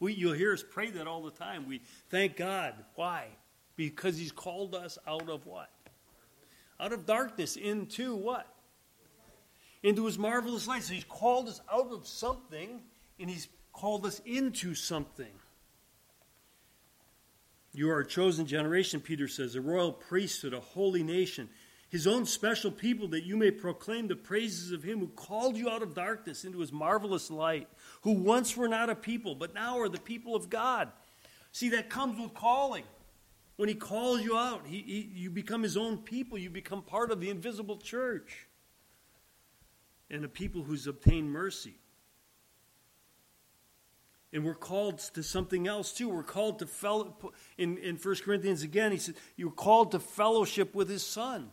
We, 0.00 0.12
you'll 0.12 0.34
hear 0.34 0.52
us 0.52 0.62
pray 0.68 0.90
that 0.90 1.06
all 1.06 1.22
the 1.22 1.30
time. 1.30 1.68
We 1.68 1.82
thank 2.10 2.36
God. 2.36 2.74
Why? 2.94 3.26
Because 3.76 4.16
He's 4.16 4.32
called 4.32 4.74
us 4.74 4.98
out 5.06 5.28
of 5.28 5.46
what? 5.46 5.70
Out 6.80 6.92
of 6.92 7.06
darkness 7.06 7.56
into 7.56 8.14
what? 8.14 8.46
Into 9.82 10.06
His 10.06 10.18
marvelous 10.18 10.68
light. 10.68 10.84
So 10.84 10.94
He's 10.94 11.04
called 11.04 11.48
us 11.48 11.60
out 11.72 11.92
of 11.92 12.06
something, 12.06 12.82
and 13.18 13.30
He's 13.30 13.48
called 13.72 14.06
us 14.06 14.20
into 14.24 14.74
something. 14.74 15.26
You 17.72 17.90
are 17.90 18.00
a 18.00 18.06
chosen 18.06 18.46
generation, 18.46 19.00
Peter 19.00 19.28
says, 19.28 19.54
a 19.54 19.60
royal 19.60 19.92
priesthood, 19.92 20.54
a 20.54 20.60
holy 20.60 21.02
nation 21.02 21.48
his 21.88 22.06
own 22.06 22.26
special 22.26 22.70
people, 22.70 23.08
that 23.08 23.24
you 23.24 23.36
may 23.36 23.50
proclaim 23.50 24.08
the 24.08 24.16
praises 24.16 24.72
of 24.72 24.82
him 24.82 25.00
who 25.00 25.08
called 25.08 25.56
you 25.56 25.70
out 25.70 25.82
of 25.82 25.94
darkness 25.94 26.44
into 26.44 26.58
his 26.58 26.72
marvelous 26.72 27.30
light, 27.30 27.68
who 28.02 28.12
once 28.12 28.56
were 28.56 28.68
not 28.68 28.90
a 28.90 28.94
people, 28.94 29.34
but 29.34 29.54
now 29.54 29.78
are 29.78 29.88
the 29.88 30.00
people 30.00 30.36
of 30.36 30.50
God. 30.50 30.90
See, 31.52 31.70
that 31.70 31.88
comes 31.88 32.20
with 32.20 32.34
calling. 32.34 32.84
When 33.56 33.68
he 33.68 33.74
calls 33.74 34.22
you 34.22 34.36
out, 34.36 34.66
he, 34.66 34.78
he, 34.78 35.10
you 35.20 35.30
become 35.30 35.62
his 35.62 35.76
own 35.76 35.98
people. 35.98 36.38
You 36.38 36.50
become 36.50 36.82
part 36.82 37.10
of 37.10 37.20
the 37.20 37.30
invisible 37.30 37.78
church 37.78 38.46
and 40.10 40.24
a 40.24 40.28
people 40.28 40.62
who's 40.62 40.86
obtained 40.86 41.30
mercy. 41.30 41.74
And 44.32 44.44
we're 44.44 44.54
called 44.54 44.98
to 45.14 45.22
something 45.22 45.66
else 45.66 45.92
too. 45.92 46.08
We're 46.08 46.22
called 46.22 46.58
to 46.58 46.66
fellow 46.66 47.32
in, 47.56 47.78
in 47.78 47.96
1 47.96 48.16
Corinthians 48.16 48.62
again, 48.62 48.92
he 48.92 48.98
said, 48.98 49.14
You're 49.36 49.50
called 49.50 49.92
to 49.92 50.00
fellowship 50.00 50.74
with 50.74 50.88
his 50.88 51.04
son. 51.04 51.50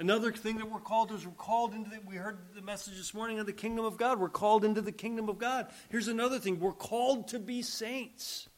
Another 0.00 0.30
thing 0.32 0.58
that 0.58 0.70
we're 0.70 0.78
called 0.78 1.10
is 1.10 1.26
we're 1.26 1.32
called 1.32 1.74
into 1.74 1.90
the, 1.90 1.98
we 2.06 2.14
heard 2.14 2.38
the 2.54 2.62
message 2.62 2.96
this 2.96 3.12
morning 3.12 3.40
of 3.40 3.46
the 3.46 3.52
kingdom 3.52 3.84
of 3.84 3.96
God. 3.96 4.20
We're 4.20 4.28
called 4.28 4.64
into 4.64 4.80
the 4.80 4.92
kingdom 4.92 5.28
of 5.28 5.38
God. 5.38 5.66
Here's 5.88 6.06
another 6.06 6.38
thing 6.38 6.60
we're 6.60 6.72
called 6.72 7.26
to 7.28 7.40
be 7.40 7.62
saints. 7.62 8.48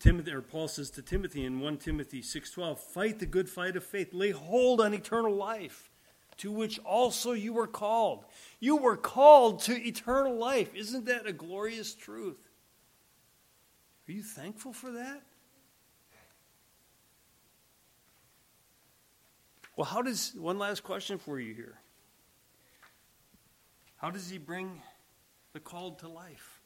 Timothy 0.00 0.32
or 0.32 0.42
Paul 0.42 0.66
says 0.66 0.90
to 0.90 1.02
Timothy 1.02 1.44
in 1.44 1.60
1 1.60 1.78
Timothy 1.78 2.20
6:12, 2.20 2.80
"Fight 2.80 3.20
the 3.20 3.26
good 3.26 3.48
fight 3.48 3.76
of 3.76 3.84
faith, 3.84 4.12
lay 4.12 4.32
hold 4.32 4.80
on 4.80 4.92
eternal 4.92 5.34
life, 5.34 5.88
to 6.38 6.50
which 6.50 6.80
also 6.80 7.32
you 7.32 7.52
were 7.52 7.68
called." 7.68 8.26
You 8.58 8.76
were 8.76 8.96
called 8.96 9.60
to 9.62 9.80
eternal 9.80 10.36
life. 10.36 10.74
Isn't 10.74 11.04
that 11.04 11.26
a 11.26 11.32
glorious 11.32 11.94
truth? 11.94 12.50
Are 14.08 14.12
you 14.12 14.24
thankful 14.24 14.72
for 14.72 14.90
that? 14.90 15.22
Well, 19.76 19.84
how 19.84 20.02
does, 20.02 20.32
one 20.36 20.58
last 20.58 20.82
question 20.82 21.18
for 21.18 21.40
you 21.40 21.54
here. 21.54 21.78
How 23.96 24.10
does 24.10 24.28
he 24.28 24.38
bring 24.38 24.82
the 25.52 25.60
called 25.60 25.98
to 26.00 26.08
life? 26.08 26.60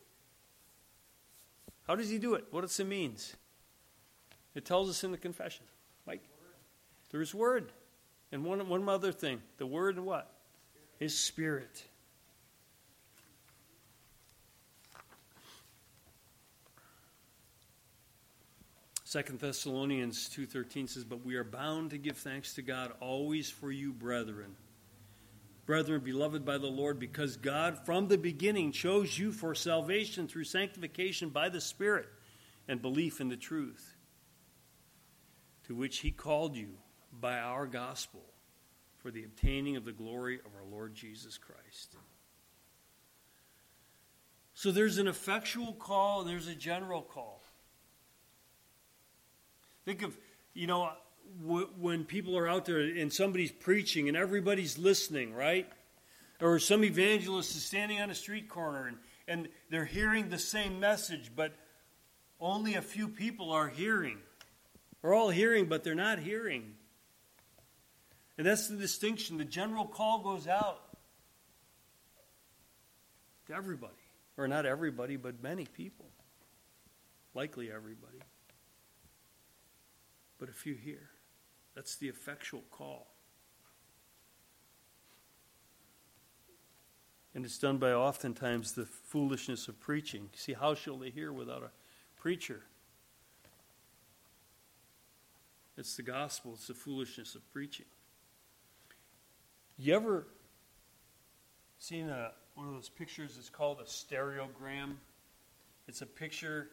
How 1.86 1.94
does 1.94 2.10
he 2.10 2.18
do 2.18 2.34
it? 2.34 2.44
What 2.50 2.62
does 2.62 2.78
it 2.78 2.86
means? 2.86 3.34
It 4.54 4.64
tells 4.64 4.90
us 4.90 5.04
in 5.04 5.10
the 5.10 5.18
confession. 5.18 5.64
Mike? 6.06 6.22
Through 7.08 7.20
his 7.20 7.34
word. 7.34 7.72
And 8.30 8.44
one, 8.44 8.68
one 8.68 8.86
other 8.88 9.12
thing. 9.12 9.40
The 9.56 9.66
word 9.66 9.96
and 9.96 10.04
what? 10.04 10.30
His 10.98 11.18
spirit. 11.18 11.84
Second 19.08 19.40
Thessalonians 19.40 20.28
2:13 20.28 20.86
says, 20.86 21.02
"But 21.02 21.24
we 21.24 21.36
are 21.36 21.42
bound 21.42 21.88
to 21.92 21.98
give 21.98 22.18
thanks 22.18 22.52
to 22.52 22.60
God 22.60 22.90
always 23.00 23.48
for 23.48 23.72
you, 23.72 23.90
brethren." 23.90 24.58
Brethren, 25.64 26.04
beloved 26.04 26.44
by 26.44 26.58
the 26.58 26.70
Lord, 26.70 26.98
because 26.98 27.38
God 27.38 27.86
from 27.86 28.08
the 28.08 28.18
beginning 28.18 28.70
chose 28.70 29.18
you 29.18 29.32
for 29.32 29.54
salvation 29.54 30.28
through 30.28 30.44
sanctification 30.44 31.30
by 31.30 31.48
the 31.48 31.62
Spirit 31.62 32.10
and 32.68 32.82
belief 32.82 33.18
in 33.18 33.28
the 33.28 33.36
truth, 33.38 33.96
to 35.62 35.74
which 35.74 36.00
He 36.00 36.12
called 36.12 36.54
you 36.54 36.78
by 37.10 37.38
our 37.38 37.66
gospel 37.66 38.34
for 38.98 39.10
the 39.10 39.24
obtaining 39.24 39.76
of 39.76 39.86
the 39.86 39.92
glory 39.94 40.38
of 40.40 40.54
our 40.54 40.66
Lord 40.66 40.94
Jesus 40.94 41.38
Christ. 41.38 41.96
So 44.52 44.70
there's 44.70 44.98
an 44.98 45.08
effectual 45.08 45.72
call, 45.72 46.24
there's 46.24 46.46
a 46.46 46.54
general 46.54 47.00
call. 47.00 47.37
Think 49.88 50.02
of, 50.02 50.18
you 50.52 50.66
know, 50.66 50.90
when 51.78 52.04
people 52.04 52.36
are 52.36 52.46
out 52.46 52.66
there 52.66 52.78
and 52.78 53.10
somebody's 53.10 53.50
preaching 53.50 54.06
and 54.08 54.18
everybody's 54.18 54.76
listening, 54.76 55.32
right? 55.32 55.66
Or 56.42 56.58
some 56.58 56.84
evangelist 56.84 57.56
is 57.56 57.64
standing 57.64 57.98
on 57.98 58.10
a 58.10 58.14
street 58.14 58.50
corner 58.50 58.88
and, 58.88 58.98
and 59.26 59.48
they're 59.70 59.86
hearing 59.86 60.28
the 60.28 60.36
same 60.36 60.78
message, 60.78 61.30
but 61.34 61.54
only 62.38 62.74
a 62.74 62.82
few 62.82 63.08
people 63.08 63.50
are 63.50 63.68
hearing. 63.68 64.18
We're 65.00 65.14
all 65.14 65.30
hearing, 65.30 65.70
but 65.70 65.84
they're 65.84 65.94
not 65.94 66.18
hearing. 66.18 66.74
And 68.36 68.46
that's 68.46 68.68
the 68.68 68.76
distinction. 68.76 69.38
The 69.38 69.46
general 69.46 69.86
call 69.86 70.18
goes 70.18 70.46
out 70.46 70.82
to 73.46 73.54
everybody. 73.54 73.94
Or 74.36 74.48
not 74.48 74.66
everybody, 74.66 75.16
but 75.16 75.42
many 75.42 75.64
people. 75.64 76.10
Likely 77.32 77.72
everybody. 77.72 78.18
But 80.38 80.48
a 80.48 80.52
few 80.52 80.74
here. 80.74 81.10
That's 81.74 81.96
the 81.96 82.08
effectual 82.08 82.64
call. 82.70 83.08
And 87.34 87.44
it's 87.44 87.58
done 87.58 87.78
by 87.78 87.92
oftentimes 87.92 88.72
the 88.72 88.86
foolishness 88.86 89.68
of 89.68 89.78
preaching. 89.78 90.28
See, 90.34 90.54
how 90.54 90.74
shall 90.74 90.96
they 90.98 91.10
hear 91.10 91.32
without 91.32 91.62
a 91.62 91.70
preacher? 92.16 92.62
It's 95.76 95.94
the 95.94 96.02
gospel, 96.02 96.54
it's 96.54 96.66
the 96.66 96.74
foolishness 96.74 97.36
of 97.36 97.48
preaching. 97.52 97.86
You 99.76 99.94
ever 99.94 100.26
seen 101.78 102.08
a, 102.08 102.32
one 102.56 102.66
of 102.66 102.74
those 102.74 102.88
pictures? 102.88 103.36
It's 103.38 103.48
called 103.48 103.78
a 103.80 103.84
stereogram. 103.84 104.94
It's 105.86 106.02
a 106.02 106.06
picture 106.06 106.70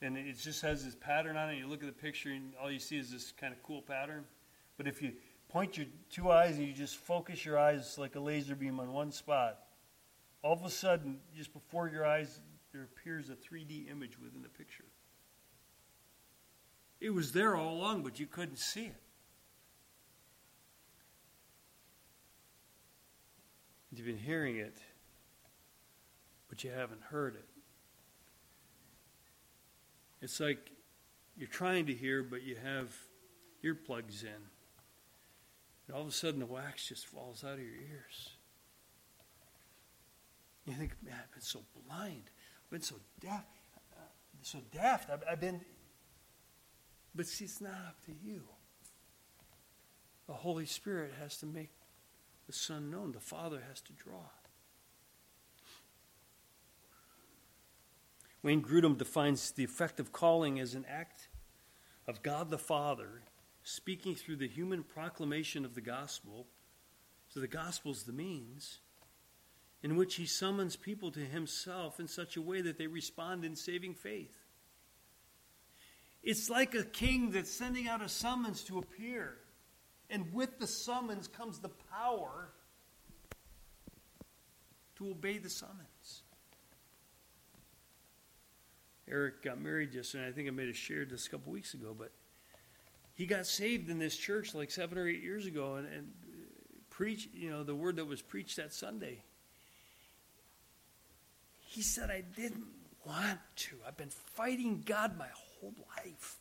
and 0.00 0.16
it 0.16 0.38
just 0.38 0.62
has 0.62 0.84
this 0.84 0.94
pattern 0.94 1.36
on 1.36 1.50
it. 1.50 1.58
You 1.58 1.66
look 1.66 1.82
at 1.82 1.86
the 1.86 1.92
picture, 1.92 2.30
and 2.30 2.52
all 2.60 2.70
you 2.70 2.78
see 2.78 2.96
is 2.96 3.10
this 3.10 3.32
kind 3.32 3.52
of 3.52 3.62
cool 3.62 3.82
pattern. 3.82 4.24
But 4.76 4.86
if 4.86 5.02
you 5.02 5.12
point 5.48 5.76
your 5.76 5.86
two 6.10 6.30
eyes 6.30 6.56
and 6.56 6.66
you 6.66 6.72
just 6.72 6.96
focus 6.96 7.44
your 7.44 7.58
eyes 7.58 7.96
like 7.98 8.14
a 8.14 8.20
laser 8.20 8.54
beam 8.54 8.78
on 8.80 8.92
one 8.92 9.10
spot, 9.10 9.58
all 10.42 10.52
of 10.52 10.64
a 10.64 10.70
sudden, 10.70 11.18
just 11.36 11.52
before 11.52 11.88
your 11.88 12.06
eyes, 12.06 12.40
there 12.72 12.82
appears 12.84 13.28
a 13.28 13.34
3D 13.34 13.90
image 13.90 14.18
within 14.20 14.42
the 14.42 14.48
picture. 14.48 14.84
It 17.00 17.10
was 17.10 17.32
there 17.32 17.56
all 17.56 17.74
along, 17.74 18.02
but 18.02 18.20
you 18.20 18.26
couldn't 18.26 18.58
see 18.58 18.86
it. 18.86 19.00
You've 23.90 24.06
been 24.06 24.18
hearing 24.18 24.56
it, 24.56 24.76
but 26.48 26.62
you 26.62 26.70
haven't 26.70 27.02
heard 27.02 27.34
it. 27.34 27.44
It's 30.20 30.40
like 30.40 30.70
you're 31.36 31.48
trying 31.48 31.86
to 31.86 31.94
hear, 31.94 32.22
but 32.22 32.42
you 32.42 32.56
have 32.56 32.94
earplugs 33.64 34.22
in. 34.24 34.42
And 35.86 35.96
all 35.96 36.02
of 36.02 36.08
a 36.08 36.12
sudden, 36.12 36.40
the 36.40 36.46
wax 36.46 36.88
just 36.88 37.06
falls 37.06 37.44
out 37.44 37.54
of 37.54 37.60
your 37.60 37.74
ears. 37.74 38.30
You 40.66 40.74
think, 40.74 40.92
man, 41.02 41.14
I've 41.22 41.32
been 41.32 41.40
so 41.40 41.60
blind. 41.86 42.24
I've 42.64 42.70
been 42.70 42.82
so 42.82 42.96
deaf. 43.20 43.44
Uh, 43.96 44.02
so 44.42 44.58
daft. 44.72 45.08
I've, 45.10 45.22
I've 45.30 45.40
been. 45.40 45.60
But 47.14 47.26
see, 47.26 47.46
it's 47.46 47.60
not 47.60 47.72
up 47.72 48.04
to 48.06 48.12
you. 48.22 48.42
The 50.26 50.34
Holy 50.34 50.66
Spirit 50.66 51.12
has 51.20 51.38
to 51.38 51.46
make 51.46 51.70
the 52.46 52.52
Son 52.52 52.90
known, 52.90 53.12
the 53.12 53.20
Father 53.20 53.62
has 53.68 53.80
to 53.82 53.92
draw. 53.92 54.24
Wayne 58.48 58.62
Grudem 58.62 58.96
defines 58.96 59.50
the 59.50 59.64
effectual 59.64 60.06
calling 60.10 60.58
as 60.58 60.74
an 60.74 60.86
act 60.88 61.28
of 62.06 62.22
God 62.22 62.48
the 62.48 62.56
Father 62.56 63.20
speaking 63.62 64.14
through 64.14 64.36
the 64.36 64.48
human 64.48 64.84
proclamation 64.84 65.66
of 65.66 65.74
the 65.74 65.82
gospel. 65.82 66.46
So 67.28 67.40
the 67.40 67.46
gospel 67.46 67.92
is 67.92 68.04
the 68.04 68.12
means 68.14 68.78
in 69.82 69.96
which 69.96 70.14
he 70.14 70.24
summons 70.24 70.76
people 70.76 71.10
to 71.10 71.20
himself 71.20 72.00
in 72.00 72.08
such 72.08 72.38
a 72.38 72.40
way 72.40 72.62
that 72.62 72.78
they 72.78 72.86
respond 72.86 73.44
in 73.44 73.54
saving 73.54 73.92
faith. 73.92 74.38
It's 76.22 76.48
like 76.48 76.74
a 76.74 76.84
king 76.84 77.32
that's 77.32 77.52
sending 77.52 77.86
out 77.86 78.00
a 78.00 78.08
summons 78.08 78.62
to 78.62 78.78
appear. 78.78 79.36
And 80.08 80.32
with 80.32 80.58
the 80.58 80.66
summons 80.66 81.28
comes 81.28 81.58
the 81.58 81.72
power 81.92 82.48
to 84.96 85.10
obey 85.10 85.36
the 85.36 85.50
summons. 85.50 85.97
Eric 89.10 89.42
got 89.42 89.60
married 89.60 89.94
yesterday. 89.94 90.28
I 90.28 90.32
think 90.32 90.48
I 90.48 90.50
made 90.50 90.68
a 90.68 90.72
shared 90.72 91.10
this 91.10 91.26
a 91.26 91.30
couple 91.30 91.52
weeks 91.52 91.74
ago, 91.74 91.94
but 91.96 92.10
he 93.14 93.26
got 93.26 93.46
saved 93.46 93.90
in 93.90 93.98
this 93.98 94.16
church 94.16 94.54
like 94.54 94.70
seven 94.70 94.98
or 94.98 95.08
eight 95.08 95.22
years 95.22 95.46
ago 95.46 95.76
and, 95.76 95.86
and 95.92 96.12
preach, 96.90 97.28
you 97.32 97.50
know, 97.50 97.64
the 97.64 97.74
word 97.74 97.96
that 97.96 98.04
was 98.04 98.22
preached 98.22 98.56
that 98.56 98.72
Sunday. 98.72 99.22
He 101.60 101.82
said, 101.82 102.10
I 102.10 102.22
didn't 102.36 102.66
want 103.04 103.38
to. 103.56 103.76
I've 103.86 103.96
been 103.96 104.10
fighting 104.10 104.82
God 104.84 105.16
my 105.18 105.28
whole 105.60 105.74
life. 105.96 106.36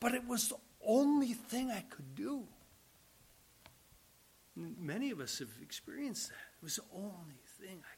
But 0.00 0.14
it 0.14 0.26
was 0.26 0.48
the 0.48 0.56
only 0.86 1.32
thing 1.32 1.70
I 1.70 1.84
could 1.88 2.14
do. 2.14 2.44
Many 4.56 5.10
of 5.10 5.20
us 5.20 5.38
have 5.38 5.50
experienced 5.62 6.28
that. 6.28 6.34
It 6.60 6.64
was 6.64 6.76
the 6.76 6.82
only 6.94 7.40
thing 7.60 7.82
I 7.84 7.97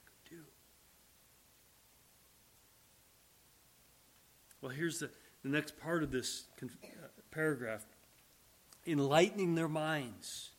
Well, 4.61 4.73
here's 4.73 4.99
the, 4.99 5.11
the 5.43 5.49
next 5.49 5.79
part 5.79 6.03
of 6.03 6.11
this 6.11 6.45
uh, 6.63 6.67
paragraph 7.31 7.85
enlightening 8.87 9.55
their 9.55 9.69
minds. 9.69 10.51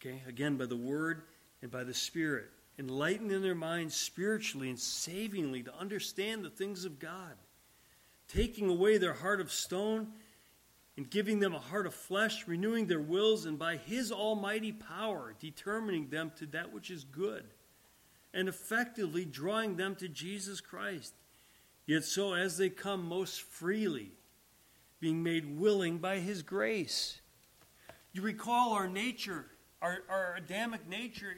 Okay, 0.00 0.22
again, 0.28 0.56
by 0.56 0.66
the 0.66 0.76
Word 0.76 1.22
and 1.62 1.70
by 1.70 1.84
the 1.84 1.94
Spirit. 1.94 2.50
Enlightening 2.78 3.40
their 3.42 3.54
minds 3.54 3.94
spiritually 3.94 4.68
and 4.68 4.78
savingly 4.78 5.62
to 5.62 5.74
understand 5.76 6.44
the 6.44 6.50
things 6.50 6.84
of 6.84 6.98
God. 6.98 7.34
Taking 8.28 8.68
away 8.68 8.98
their 8.98 9.14
heart 9.14 9.40
of 9.40 9.52
stone 9.52 10.08
and 10.96 11.08
giving 11.08 11.40
them 11.40 11.54
a 11.54 11.58
heart 11.58 11.86
of 11.86 11.94
flesh, 11.94 12.46
renewing 12.46 12.86
their 12.86 13.00
wills, 13.00 13.46
and 13.46 13.58
by 13.58 13.76
His 13.76 14.12
almighty 14.12 14.72
power, 14.72 15.34
determining 15.40 16.08
them 16.08 16.32
to 16.38 16.46
that 16.46 16.72
which 16.72 16.90
is 16.90 17.04
good, 17.04 17.44
and 18.32 18.48
effectively 18.48 19.24
drawing 19.24 19.76
them 19.76 19.96
to 19.96 20.08
Jesus 20.08 20.60
Christ 20.60 21.14
Yet 21.86 22.04
so 22.04 22.34
as 22.34 22.56
they 22.56 22.70
come 22.70 23.06
most 23.08 23.42
freely, 23.42 24.12
being 25.00 25.22
made 25.22 25.58
willing 25.58 25.98
by 25.98 26.18
his 26.18 26.42
grace. 26.42 27.20
You 28.12 28.22
recall 28.22 28.72
our 28.72 28.88
nature, 28.88 29.44
our, 29.82 29.98
our 30.08 30.36
Adamic 30.36 30.88
nature. 30.88 31.34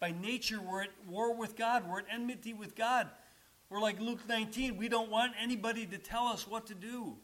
By 0.00 0.10
nature, 0.10 0.60
we're 0.60 0.82
at 0.82 0.90
war 1.06 1.36
with 1.36 1.56
God, 1.56 1.88
we're 1.88 2.00
at 2.00 2.06
enmity 2.12 2.52
with 2.52 2.74
God. 2.74 3.08
We're 3.70 3.80
like 3.80 4.00
Luke 4.00 4.20
19, 4.28 4.76
we 4.76 4.88
don't 4.88 5.10
want 5.10 5.32
anybody 5.40 5.86
to 5.86 5.98
tell 5.98 6.26
us 6.26 6.46
what 6.46 6.66
to 6.66 6.74
do. 6.74 7.16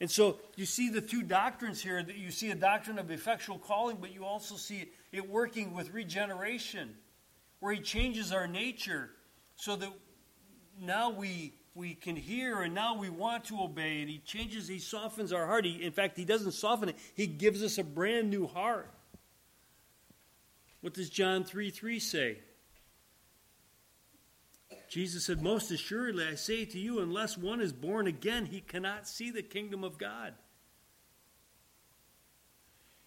And 0.00 0.10
so 0.10 0.38
you 0.56 0.66
see 0.66 0.90
the 0.90 1.00
two 1.00 1.22
doctrines 1.22 1.80
here 1.80 2.02
that 2.02 2.16
you 2.16 2.30
see 2.30 2.50
a 2.50 2.54
doctrine 2.54 2.98
of 2.98 3.10
effectual 3.10 3.58
calling, 3.58 3.98
but 4.00 4.12
you 4.12 4.24
also 4.24 4.56
see 4.56 4.90
it 5.12 5.30
working 5.30 5.72
with 5.72 5.92
regeneration, 5.92 6.96
where 7.60 7.72
he 7.72 7.80
changes 7.80 8.32
our 8.32 8.46
nature 8.48 9.10
so 9.56 9.76
that 9.76 9.90
now 10.80 11.10
we 11.10 11.54
we 11.74 11.94
can 11.94 12.14
hear 12.14 12.62
and 12.62 12.72
now 12.72 12.96
we 12.96 13.10
want 13.10 13.44
to 13.46 13.60
obey 13.60 14.00
and 14.00 14.08
he 14.08 14.18
changes 14.18 14.68
he 14.68 14.78
softens 14.78 15.32
our 15.32 15.46
heart. 15.46 15.64
He, 15.64 15.82
in 15.82 15.92
fact 15.92 16.16
he 16.16 16.24
doesn't 16.24 16.52
soften 16.52 16.90
it. 16.90 16.96
He 17.14 17.26
gives 17.26 17.62
us 17.62 17.78
a 17.78 17.84
brand 17.84 18.30
new 18.30 18.46
heart. 18.46 18.90
What 20.80 20.94
does 20.94 21.10
john 21.10 21.44
3 21.44 21.70
3 21.70 21.98
say? 21.98 22.38
Jesus 24.88 25.24
said 25.24 25.42
most 25.42 25.70
assuredly 25.70 26.26
i 26.26 26.34
say 26.34 26.64
to 26.64 26.78
you 26.78 27.00
unless 27.00 27.36
one 27.36 27.60
is 27.60 27.72
born 27.72 28.06
again 28.06 28.46
he 28.46 28.60
cannot 28.60 29.08
see 29.08 29.30
the 29.30 29.42
kingdom 29.42 29.82
of 29.82 29.98
god. 29.98 30.34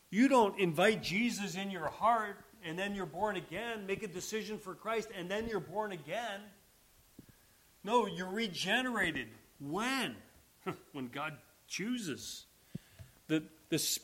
You 0.10 0.28
don't 0.28 0.60
invite 0.60 1.04
jesus 1.04 1.56
in 1.56 1.72
your 1.72 1.88
heart 1.88 2.44
and 2.66 2.78
then 2.78 2.96
you're 2.96 3.06
born 3.06 3.38
again 3.38 3.86
make 3.86 4.04
a 4.04 4.08
decision 4.08 4.58
for 4.58 4.76
christ 4.76 5.10
and 5.18 5.30
then 5.32 5.48
you're 5.48 5.60
born 5.60 5.94
again 5.94 6.42
No, 7.88 8.06
you're 8.06 8.30
regenerated. 8.30 9.30
When? 9.62 10.17
when 10.91 11.08
God 11.08 11.38
chooses. 11.69 12.45
The, 13.30 13.43
this, 13.69 14.02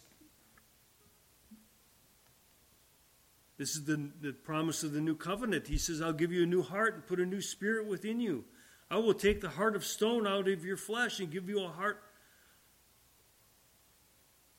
this 3.57 3.75
is 3.75 3.83
the, 3.83 4.09
the 4.21 4.31
promise 4.31 4.83
of 4.83 4.93
the 4.93 5.01
new 5.01 5.17
covenant. 5.17 5.67
He 5.67 5.77
says, 5.77 6.01
I'll 6.01 6.13
give 6.13 6.31
you 6.31 6.43
a 6.43 6.45
new 6.45 6.61
heart 6.61 6.93
and 6.93 7.05
put 7.05 7.19
a 7.19 7.25
new 7.25 7.41
spirit 7.41 7.85
within 7.85 8.21
you. 8.21 8.45
I 8.89 8.99
will 8.99 9.13
take 9.13 9.41
the 9.41 9.49
heart 9.49 9.75
of 9.75 9.83
stone 9.83 10.25
out 10.25 10.47
of 10.47 10.63
your 10.63 10.77
flesh 10.77 11.19
and 11.19 11.29
give 11.29 11.49
you 11.49 11.61
a 11.65 11.67
heart. 11.67 12.01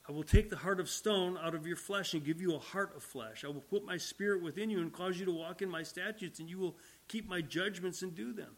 I 0.07 0.13
will 0.13 0.23
take 0.23 0.51
the 0.51 0.57
heart 0.57 0.81
of 0.81 0.91
stone 0.91 1.39
out 1.43 1.55
of 1.55 1.67
your 1.67 1.77
flesh 1.77 2.13
and 2.13 2.23
give 2.23 2.43
you 2.43 2.57
a 2.57 2.59
heart 2.59 2.93
of 2.95 3.03
flesh. 3.03 3.43
I 3.43 3.49
will 3.49 3.63
put 3.63 3.87
my 3.87 3.97
spirit 3.97 4.43
within 4.43 4.69
you 4.69 4.81
and 4.81 4.93
cause 4.93 5.19
you 5.19 5.25
to 5.25 5.33
walk 5.33 5.63
in 5.63 5.71
my 5.71 5.83
statutes, 5.83 6.41
and 6.41 6.51
you 6.51 6.59
will 6.59 6.77
keep 7.09 7.27
my 7.27 7.41
judgments 7.41 8.03
and 8.03 8.15
do 8.15 8.35
them. 8.35 8.51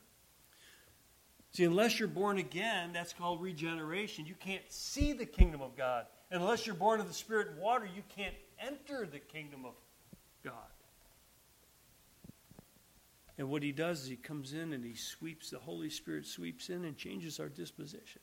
See, 1.57 1.65
unless 1.65 1.99
you're 1.99 2.07
born 2.07 2.37
again, 2.37 2.93
that's 2.93 3.15
called 3.15 3.41
regeneration. 3.41 4.27
You 4.27 4.35
can't 4.35 4.61
see 4.69 5.15
the 5.15 5.25
kingdom 5.25 5.63
of 5.63 5.75
God. 5.75 6.05
Unless 6.31 6.67
you're 6.67 6.77
born 6.77 7.01
of 7.01 7.09
the 7.09 7.15
Spirit 7.15 7.49
and 7.49 7.59
water, 7.59 7.89
you 7.97 8.03
can't 8.15 8.35
enter 8.61 9.07
the 9.07 9.21
kingdom 9.21 9.65
of 9.65 9.73
God. 10.45 10.53
And 13.39 13.49
what 13.49 13.63
he 13.63 13.73
does 13.73 14.03
is 14.03 14.09
he 14.09 14.17
comes 14.17 14.53
in 14.53 14.75
and 14.75 14.85
he 14.85 14.97
sweeps, 14.97 15.49
the 15.49 15.59
Holy 15.59 15.89
Spirit 15.89 16.27
sweeps 16.27 16.69
in 16.69 16.85
and 16.85 16.95
changes 16.95 17.41
our 17.41 17.49
disposition. 17.49 18.21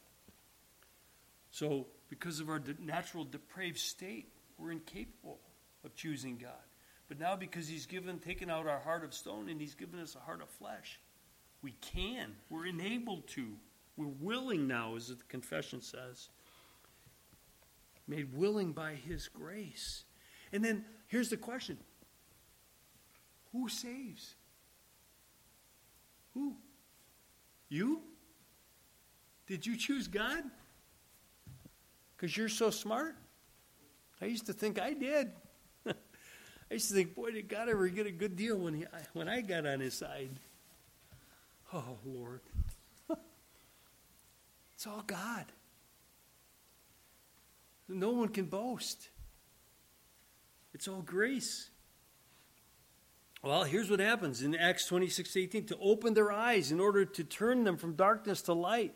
So, 1.50 1.88
because 2.10 2.40
of 2.40 2.50
our 2.50 2.62
natural 2.80 3.24
depraved 3.24 3.80
state, 3.80 4.32
we're 4.60 4.74
incapable 4.74 5.40
of 5.84 5.96
choosing 5.96 6.38
God. 6.38 6.52
But 7.10 7.20
now, 7.20 7.36
because 7.36 7.68
he's 7.68 7.88
given, 7.88 8.20
taken 8.20 8.52
out 8.52 8.68
our 8.68 8.80
heart 8.80 9.04
of 9.04 9.12
stone 9.12 9.50
and 9.50 9.60
he's 9.60 9.74
given 9.74 10.00
us 10.00 10.14
a 10.14 10.20
heart 10.20 10.44
of 10.44 10.50
flesh, 10.50 11.00
we 11.64 11.72
can. 11.82 12.36
We're 12.50 12.68
enabled 12.68 13.28
to. 13.30 13.54
We're 13.96 14.08
willing 14.08 14.68
now, 14.68 14.96
as 14.96 15.08
the 15.08 15.16
confession 15.30 15.82
says. 15.82 16.30
Made 18.08 18.36
willing 18.36 18.74
by 18.74 18.94
His 18.94 19.28
grace. 19.30 20.04
And 20.52 20.64
then 20.64 20.86
here's 21.08 21.30
the 21.30 21.38
question 21.38 21.78
Who 23.54 23.70
saves? 23.70 24.36
Who? 26.34 26.56
You? 27.70 28.02
Did 29.48 29.66
you 29.66 29.78
choose 29.78 30.08
God? 30.08 30.44
Because 32.16 32.36
you're 32.36 32.50
so 32.50 32.70
smart? 32.70 33.16
I 34.22 34.26
used 34.26 34.46
to 34.46 34.54
think 34.54 34.80
I 34.80 34.94
did. 34.94 35.32
I 35.88 35.94
used 36.72 36.88
to 36.90 36.96
think, 36.96 37.16
boy, 37.16 37.32
did 37.32 37.50
God 37.50 37.70
ever 37.70 37.88
get 37.90 38.08
a 38.08 38.12
good 38.12 38.36
deal 38.36 38.58
when, 38.58 38.74
he, 38.74 38.86
when 39.14 39.28
I 39.28 39.42
got 39.42 39.66
on 39.66 39.80
his 39.80 39.94
side. 39.94 40.40
Oh, 41.74 41.98
Lord. 42.06 42.42
it's 44.74 44.86
all 44.86 45.04
God. 45.08 45.46
No 47.90 48.12
one 48.12 48.30
can 48.30 48.46
boast. 48.46 49.10
It's 50.74 50.88
all 50.88 51.02
grace. 51.02 51.72
Well, 53.42 53.64
here's 53.64 53.90
what 53.90 54.00
happens 54.00 54.44
in 54.44 54.56
Acts 54.56 54.86
26 54.86 55.36
18 55.36 55.66
to 55.66 55.78
open 55.82 56.14
their 56.14 56.32
eyes 56.32 56.72
in 56.72 56.80
order 56.80 57.06
to 57.06 57.24
turn 57.24 57.64
them 57.64 57.78
from 57.78 57.96
darkness 57.96 58.42
to 58.44 58.54
light, 58.54 58.96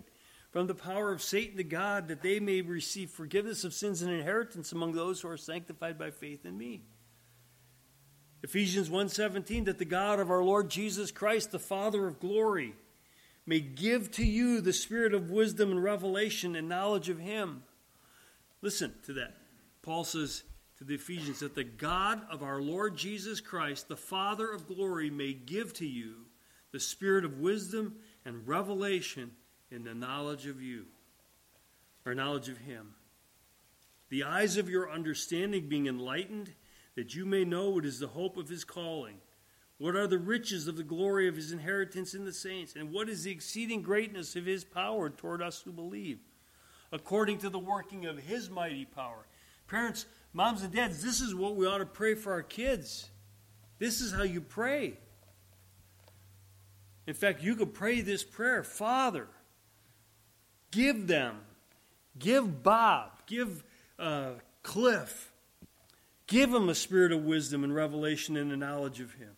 from 0.51 0.67
the 0.67 0.75
power 0.75 1.11
of 1.11 1.21
Satan 1.21 1.57
to 1.57 1.63
God, 1.63 2.07
that 2.07 2.21
they 2.21 2.39
may 2.39 2.61
receive 2.61 3.09
forgiveness 3.09 3.63
of 3.63 3.73
sins 3.73 4.01
and 4.01 4.11
inheritance 4.11 4.71
among 4.71 4.93
those 4.93 5.19
who 5.19 5.29
are 5.29 5.37
sanctified 5.37 5.97
by 5.97 6.11
faith 6.11 6.45
in 6.45 6.57
me. 6.57 6.83
Ephesians 8.43 8.89
1:17 8.89 9.65
that 9.65 9.79
the 9.79 9.85
God 9.85 10.19
of 10.19 10.29
our 10.29 10.43
Lord 10.43 10.69
Jesus 10.69 11.11
Christ 11.11 11.51
the 11.51 11.59
Father 11.59 12.05
of 12.05 12.19
glory 12.19 12.75
may 13.45 13.59
give 13.59 14.11
to 14.11 14.25
you 14.25 14.61
the 14.61 14.73
spirit 14.73 15.13
of 15.13 15.31
wisdom 15.31 15.71
and 15.71 15.83
revelation 15.83 16.55
and 16.55 16.69
knowledge 16.69 17.09
of 17.09 17.19
him. 17.19 17.63
Listen 18.61 18.93
to 19.03 19.13
that. 19.13 19.37
Paul 19.81 20.03
says 20.03 20.43
to 20.77 20.83
the 20.83 20.95
Ephesians 20.95 21.39
that 21.39 21.55
the 21.55 21.63
God 21.63 22.21
of 22.29 22.43
our 22.43 22.61
Lord 22.61 22.97
Jesus 22.97 23.41
Christ 23.41 23.87
the 23.87 23.97
Father 23.97 24.51
of 24.51 24.67
glory 24.67 25.09
may 25.09 25.33
give 25.33 25.73
to 25.73 25.87
you 25.87 26.25
the 26.71 26.79
spirit 26.79 27.25
of 27.25 27.39
wisdom 27.39 27.95
and 28.25 28.47
revelation 28.47 29.31
in 29.71 29.83
the 29.83 29.95
knowledge 29.95 30.45
of 30.45 30.61
you 30.61 30.85
or 32.05 32.13
knowledge 32.13 32.49
of 32.49 32.59
him. 32.59 32.93
The 34.09 34.23
eyes 34.23 34.57
of 34.57 34.69
your 34.69 34.91
understanding 34.91 35.67
being 35.67 35.87
enlightened 35.87 36.53
that 36.97 37.13
you 37.13 37.27
may 37.27 37.45
know 37.45 37.69
what 37.69 37.85
is 37.85 37.99
the 37.99 38.07
hope 38.07 38.37
of 38.37 38.49
his 38.49 38.63
calling. 38.63 39.19
What 39.77 39.95
are 39.95 40.07
the 40.07 40.17
riches 40.17 40.67
of 40.67 40.77
the 40.77 40.83
glory 40.83 41.27
of 41.27 41.35
his 41.35 41.51
inheritance 41.51 42.15
in 42.15 42.25
the 42.25 42.33
saints? 42.33 42.75
And 42.75 42.91
what 42.91 43.07
is 43.07 43.23
the 43.23 43.31
exceeding 43.31 43.83
greatness 43.83 44.35
of 44.35 44.47
his 44.47 44.63
power 44.63 45.11
toward 45.11 45.39
us 45.39 45.61
who 45.61 45.71
believe? 45.71 46.17
According 46.91 47.37
to 47.39 47.51
the 47.51 47.59
working 47.59 48.07
of 48.07 48.17
his 48.17 48.49
mighty 48.49 48.83
power. 48.83 49.27
Parents, 49.67 50.07
moms, 50.33 50.63
and 50.63 50.73
dads, 50.73 51.03
this 51.03 51.21
is 51.21 51.35
what 51.35 51.55
we 51.55 51.67
ought 51.67 51.77
to 51.77 51.85
pray 51.85 52.15
for 52.15 52.33
our 52.33 52.41
kids. 52.41 53.11
This 53.77 54.01
is 54.01 54.11
how 54.11 54.23
you 54.23 54.41
pray. 54.41 54.97
In 57.05 57.13
fact, 57.13 57.43
you 57.43 57.55
could 57.55 57.75
pray 57.75 58.01
this 58.01 58.23
prayer 58.23 58.63
Father, 58.63 59.27
give 60.71 61.05
them, 61.05 61.41
give 62.17 62.63
Bob, 62.63 63.11
give 63.27 63.63
uh, 63.99 64.31
Cliff, 64.63 65.31
Give 66.27 66.53
him 66.53 66.67
a 66.67 66.75
spirit 66.75 67.13
of 67.13 67.23
wisdom 67.23 67.63
and 67.63 67.73
revelation 67.73 68.35
and 68.35 68.51
the 68.51 68.57
knowledge 68.57 68.99
of 68.99 69.13
him. 69.13 69.37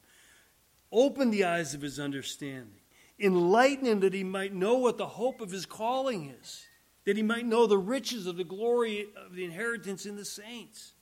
Open 0.91 1.30
the 1.30 1.45
eyes 1.45 1.75
of 1.75 1.82
his 1.82 1.99
understanding. 1.99 2.82
Enlighten 3.19 3.86
him 3.86 3.99
that 3.99 4.13
he 4.13 4.23
might 4.23 4.54
know 4.54 4.75
what 4.75 4.97
the 4.97 5.06
hope 5.06 5.39
of 5.39 5.52
his 5.52 5.65
calling 5.65 6.34
is, 6.41 6.65
that 7.06 7.15
he 7.15 7.23
might 7.23 7.45
know 7.45 7.67
the 7.67 7.78
riches 7.78 8.25
of 8.25 8.38
the 8.38 8.43
glory 8.43 9.08
of 9.15 9.36
the 9.36 9.45
inheritance 9.45 10.06
in 10.06 10.15
the 10.15 10.25
saints. 10.25 10.93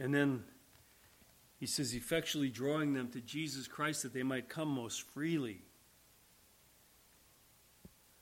And 0.00 0.12
then 0.12 0.42
he 1.60 1.66
says, 1.66 1.94
effectually 1.94 2.48
drawing 2.48 2.92
them 2.92 3.08
to 3.10 3.20
Jesus 3.20 3.68
Christ 3.68 4.02
that 4.02 4.12
they 4.12 4.24
might 4.24 4.48
come 4.48 4.68
most 4.68 5.02
freely. 5.02 5.62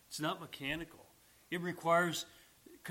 It's 0.08 0.20
not 0.20 0.42
mechanical, 0.42 1.06
it 1.50 1.62
requires 1.62 2.26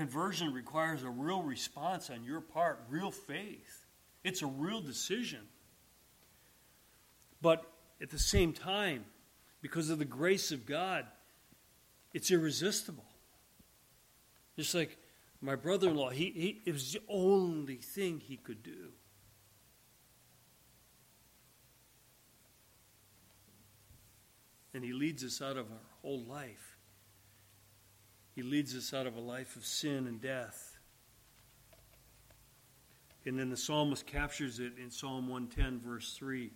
conversion 0.00 0.50
requires 0.54 1.02
a 1.02 1.10
real 1.10 1.42
response 1.42 2.08
on 2.08 2.24
your 2.24 2.40
part, 2.40 2.82
real 2.88 3.10
faith. 3.10 3.84
It's 4.24 4.40
a 4.40 4.46
real 4.46 4.80
decision. 4.80 5.40
But 7.42 7.70
at 8.00 8.08
the 8.08 8.18
same 8.18 8.54
time, 8.54 9.04
because 9.60 9.90
of 9.90 9.98
the 9.98 10.06
grace 10.06 10.52
of 10.52 10.64
God, 10.64 11.04
it's 12.14 12.30
irresistible. 12.30 13.04
Just 14.56 14.74
like 14.74 14.96
my 15.42 15.54
brother 15.54 15.90
in 15.90 15.96
law, 15.96 16.08
he, 16.08 16.30
he, 16.30 16.62
it 16.64 16.72
was 16.72 16.94
the 16.94 17.02
only 17.06 17.76
thing 17.76 18.20
he 18.20 18.38
could 18.38 18.62
do. 18.62 18.92
And 24.72 24.82
he 24.82 24.94
leads 24.94 25.22
us 25.22 25.42
out 25.42 25.58
of 25.58 25.66
our 25.70 25.78
whole 26.00 26.24
life. 26.24 26.69
He 28.34 28.42
leads 28.42 28.76
us 28.76 28.94
out 28.94 29.06
of 29.06 29.16
a 29.16 29.20
life 29.20 29.56
of 29.56 29.64
sin 29.64 30.06
and 30.06 30.20
death. 30.20 30.78
And 33.26 33.38
then 33.38 33.50
the 33.50 33.56
psalmist 33.56 34.06
captures 34.06 34.60
it 34.60 34.72
in 34.82 34.90
Psalm 34.90 35.28
110, 35.28 35.80
verse 35.80 36.14
3, 36.14 36.50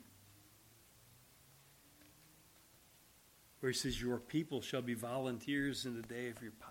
where 3.60 3.70
he 3.70 3.76
says, 3.76 4.00
Your 4.00 4.18
people 4.18 4.62
shall 4.62 4.80
be 4.80 4.94
volunteers 4.94 5.84
in 5.84 5.94
the 5.94 6.06
day 6.06 6.28
of 6.28 6.40
your 6.40 6.52
power. 6.52 6.70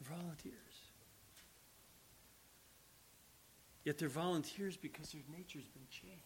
They're 0.00 0.16
volunteers. 0.16 0.54
Yet 3.84 3.98
they're 3.98 4.08
volunteers 4.08 4.76
because 4.76 5.12
their 5.12 5.22
nature's 5.30 5.66
been 5.66 5.86
changed. 5.90 6.22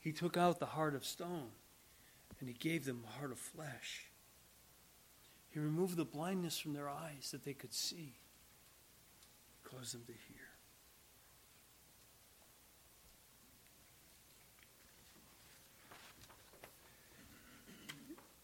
He 0.00 0.12
took 0.12 0.36
out 0.36 0.58
the 0.58 0.66
heart 0.66 0.94
of 0.94 1.04
stone 1.04 1.50
and 2.40 2.48
he 2.48 2.54
gave 2.54 2.84
them 2.84 3.04
a 3.06 3.18
heart 3.18 3.30
of 3.30 3.38
flesh. 3.38 4.10
He 5.50 5.60
removed 5.60 5.96
the 5.96 6.04
blindness 6.04 6.58
from 6.58 6.72
their 6.72 6.88
eyes 6.88 7.30
that 7.32 7.44
they 7.44 7.52
could 7.52 7.72
see, 7.72 8.14
caused 9.62 9.94
them 9.94 10.02
to 10.06 10.12
hear. 10.12 10.36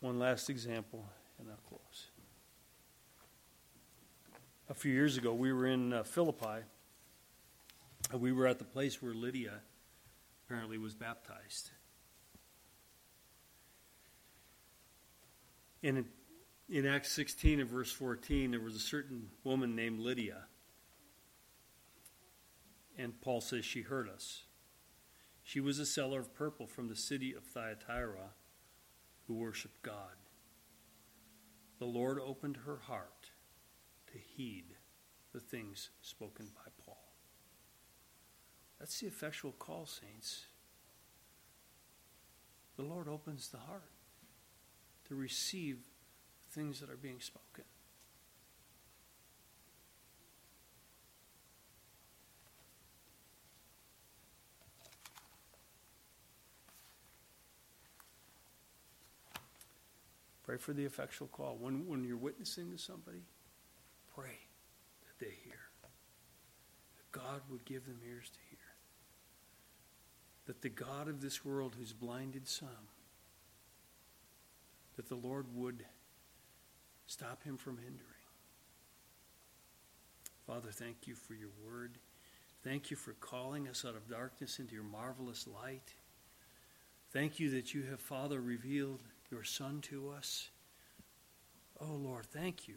One 0.00 0.18
last 0.18 0.50
example, 0.50 1.04
and 1.38 1.48
I'll 1.48 1.56
close. 1.68 2.06
A 4.68 4.74
few 4.74 4.92
years 4.92 5.16
ago, 5.16 5.32
we 5.32 5.52
were 5.52 5.66
in 5.66 5.92
uh, 5.92 6.02
Philippi. 6.02 6.64
And 8.12 8.20
we 8.20 8.32
were 8.32 8.46
at 8.46 8.58
the 8.58 8.64
place 8.64 9.02
where 9.02 9.14
Lydia 9.14 9.60
apparently 10.44 10.78
was 10.78 10.94
baptized. 10.94 11.70
In, 15.82 16.06
in 16.68 16.86
Acts 16.86 17.12
16 17.12 17.60
and 17.60 17.70
verse 17.70 17.92
14, 17.92 18.50
there 18.50 18.60
was 18.60 18.74
a 18.74 18.80
certain 18.80 19.28
woman 19.44 19.76
named 19.76 20.00
Lydia. 20.00 20.44
And 22.98 23.20
Paul 23.20 23.40
says 23.40 23.64
she 23.64 23.82
heard 23.82 24.08
us. 24.08 24.44
She 25.42 25.60
was 25.60 25.78
a 25.78 25.86
seller 25.86 26.20
of 26.20 26.34
purple 26.34 26.66
from 26.66 26.88
the 26.88 26.96
city 26.96 27.32
of 27.32 27.44
Thyatira 27.44 28.30
who 29.26 29.34
worshiped 29.34 29.82
God. 29.82 30.16
The 31.78 31.84
Lord 31.84 32.18
opened 32.18 32.58
her 32.64 32.78
heart 32.78 33.30
to 34.12 34.18
heed 34.18 34.76
the 35.32 35.40
things 35.40 35.90
spoken 36.00 36.46
by 36.54 36.70
Paul. 36.84 37.12
That's 38.78 39.00
the 39.00 39.06
effectual 39.06 39.52
call, 39.52 39.86
saints. 39.86 40.46
The 42.76 42.82
Lord 42.82 43.08
opens 43.08 43.48
the 43.48 43.58
heart 43.58 43.90
to 45.08 45.14
receive 45.14 45.78
things 46.50 46.80
that 46.80 46.90
are 46.90 46.96
being 46.96 47.20
spoken. 47.20 47.64
Pray 60.46 60.56
for 60.56 60.72
the 60.72 60.84
effectual 60.84 61.26
call. 61.26 61.56
When, 61.60 61.88
when 61.88 62.04
you're 62.04 62.16
witnessing 62.16 62.70
to 62.70 62.78
somebody, 62.78 63.22
pray 64.14 64.38
that 65.02 65.24
they 65.24 65.32
hear. 65.44 65.58
That 65.82 67.10
God 67.10 67.40
would 67.50 67.64
give 67.64 67.84
them 67.84 67.98
ears 68.08 68.30
to 68.30 68.38
hear. 68.48 68.58
That 70.46 70.62
the 70.62 70.68
God 70.68 71.08
of 71.08 71.20
this 71.20 71.44
world 71.44 71.74
who's 71.76 71.92
blinded 71.92 72.46
some, 72.46 72.68
that 74.96 75.08
the 75.08 75.14
Lord 75.14 75.46
would 75.54 75.84
stop 77.06 77.44
him 77.44 77.56
from 77.56 77.78
hindering. 77.78 78.02
Father, 80.46 80.70
thank 80.70 81.06
you 81.06 81.14
for 81.14 81.34
your 81.34 81.50
word. 81.64 81.98
Thank 82.62 82.90
you 82.90 82.96
for 82.96 83.12
calling 83.14 83.68
us 83.68 83.84
out 83.86 83.94
of 83.94 84.08
darkness 84.08 84.58
into 84.58 84.74
your 84.74 84.84
marvelous 84.84 85.46
light. 85.46 85.94
Thank 87.12 87.38
you 87.38 87.50
that 87.50 87.74
you 87.74 87.84
have, 87.84 88.00
Father, 88.00 88.40
revealed 88.40 89.02
your 89.30 89.44
Son 89.44 89.80
to 89.82 90.10
us. 90.10 90.50
Oh, 91.80 91.94
Lord, 91.94 92.26
thank 92.26 92.68
you 92.68 92.76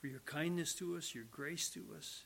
for 0.00 0.06
your 0.06 0.20
kindness 0.20 0.74
to 0.74 0.96
us, 0.96 1.14
your 1.14 1.24
grace 1.30 1.68
to 1.70 1.84
us. 1.96 2.24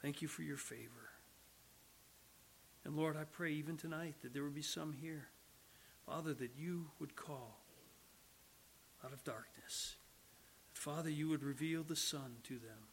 Thank 0.00 0.22
you 0.22 0.28
for 0.28 0.42
your 0.42 0.56
favor. 0.56 1.10
And 2.84 2.96
Lord, 2.96 3.16
I 3.16 3.24
pray 3.24 3.52
even 3.52 3.76
tonight 3.76 4.14
that 4.22 4.32
there 4.32 4.42
would 4.42 4.54
be 4.54 4.62
some 4.62 4.92
here, 4.92 5.28
Father, 6.10 6.34
that 6.34 6.50
you 6.58 6.86
would 6.98 7.14
call 7.14 7.60
out 9.04 9.12
of 9.12 9.22
darkness. 9.22 9.94
Father, 10.72 11.10
you 11.10 11.28
would 11.28 11.44
reveal 11.44 11.82
the 11.84 11.96
Son 11.96 12.36
to 12.44 12.54
them. 12.54 12.88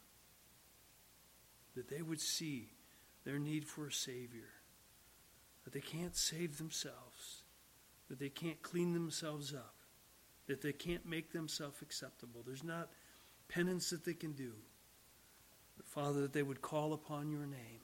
That 1.76 1.90
they 1.90 2.02
would 2.02 2.22
see 2.22 2.70
their 3.26 3.40
need 3.40 3.66
for 3.66 3.88
a 3.88 3.92
Savior. 3.92 4.50
That 5.64 5.74
they 5.74 5.82
can't 5.82 6.16
save 6.16 6.58
themselves 6.58 7.44
that 8.10 8.20
they 8.20 8.30
can't 8.30 8.62
clean 8.62 8.94
themselves 8.94 9.54
up, 9.54 9.76
that 10.48 10.62
they 10.62 10.72
can't 10.72 11.06
make 11.06 11.32
themselves 11.32 11.82
acceptable. 11.82 12.42
There's 12.46 12.64
not 12.64 12.90
penance 13.50 13.90
that 13.90 14.06
they 14.06 14.14
can 14.14 14.34
do. 14.34 14.54
But 15.76 15.88
Father, 15.88 16.22
that 16.22 16.34
they 16.34 16.44
would 16.44 16.62
call 16.62 16.94
upon 16.94 17.32
your 17.32 17.46
name. 17.46 17.82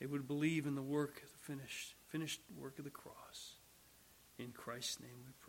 They 0.00 0.06
would 0.06 0.26
believe 0.26 0.66
in 0.66 0.74
the 0.74 0.82
work, 0.82 1.20
the 1.20 1.38
finished, 1.52 1.94
finished 2.08 2.40
work 2.58 2.78
of 2.78 2.84
the 2.84 2.90
cross. 2.90 3.54
In 4.42 4.50
Christ's 4.50 4.98
name 4.98 5.22
we 5.24 5.32
pray. 5.40 5.41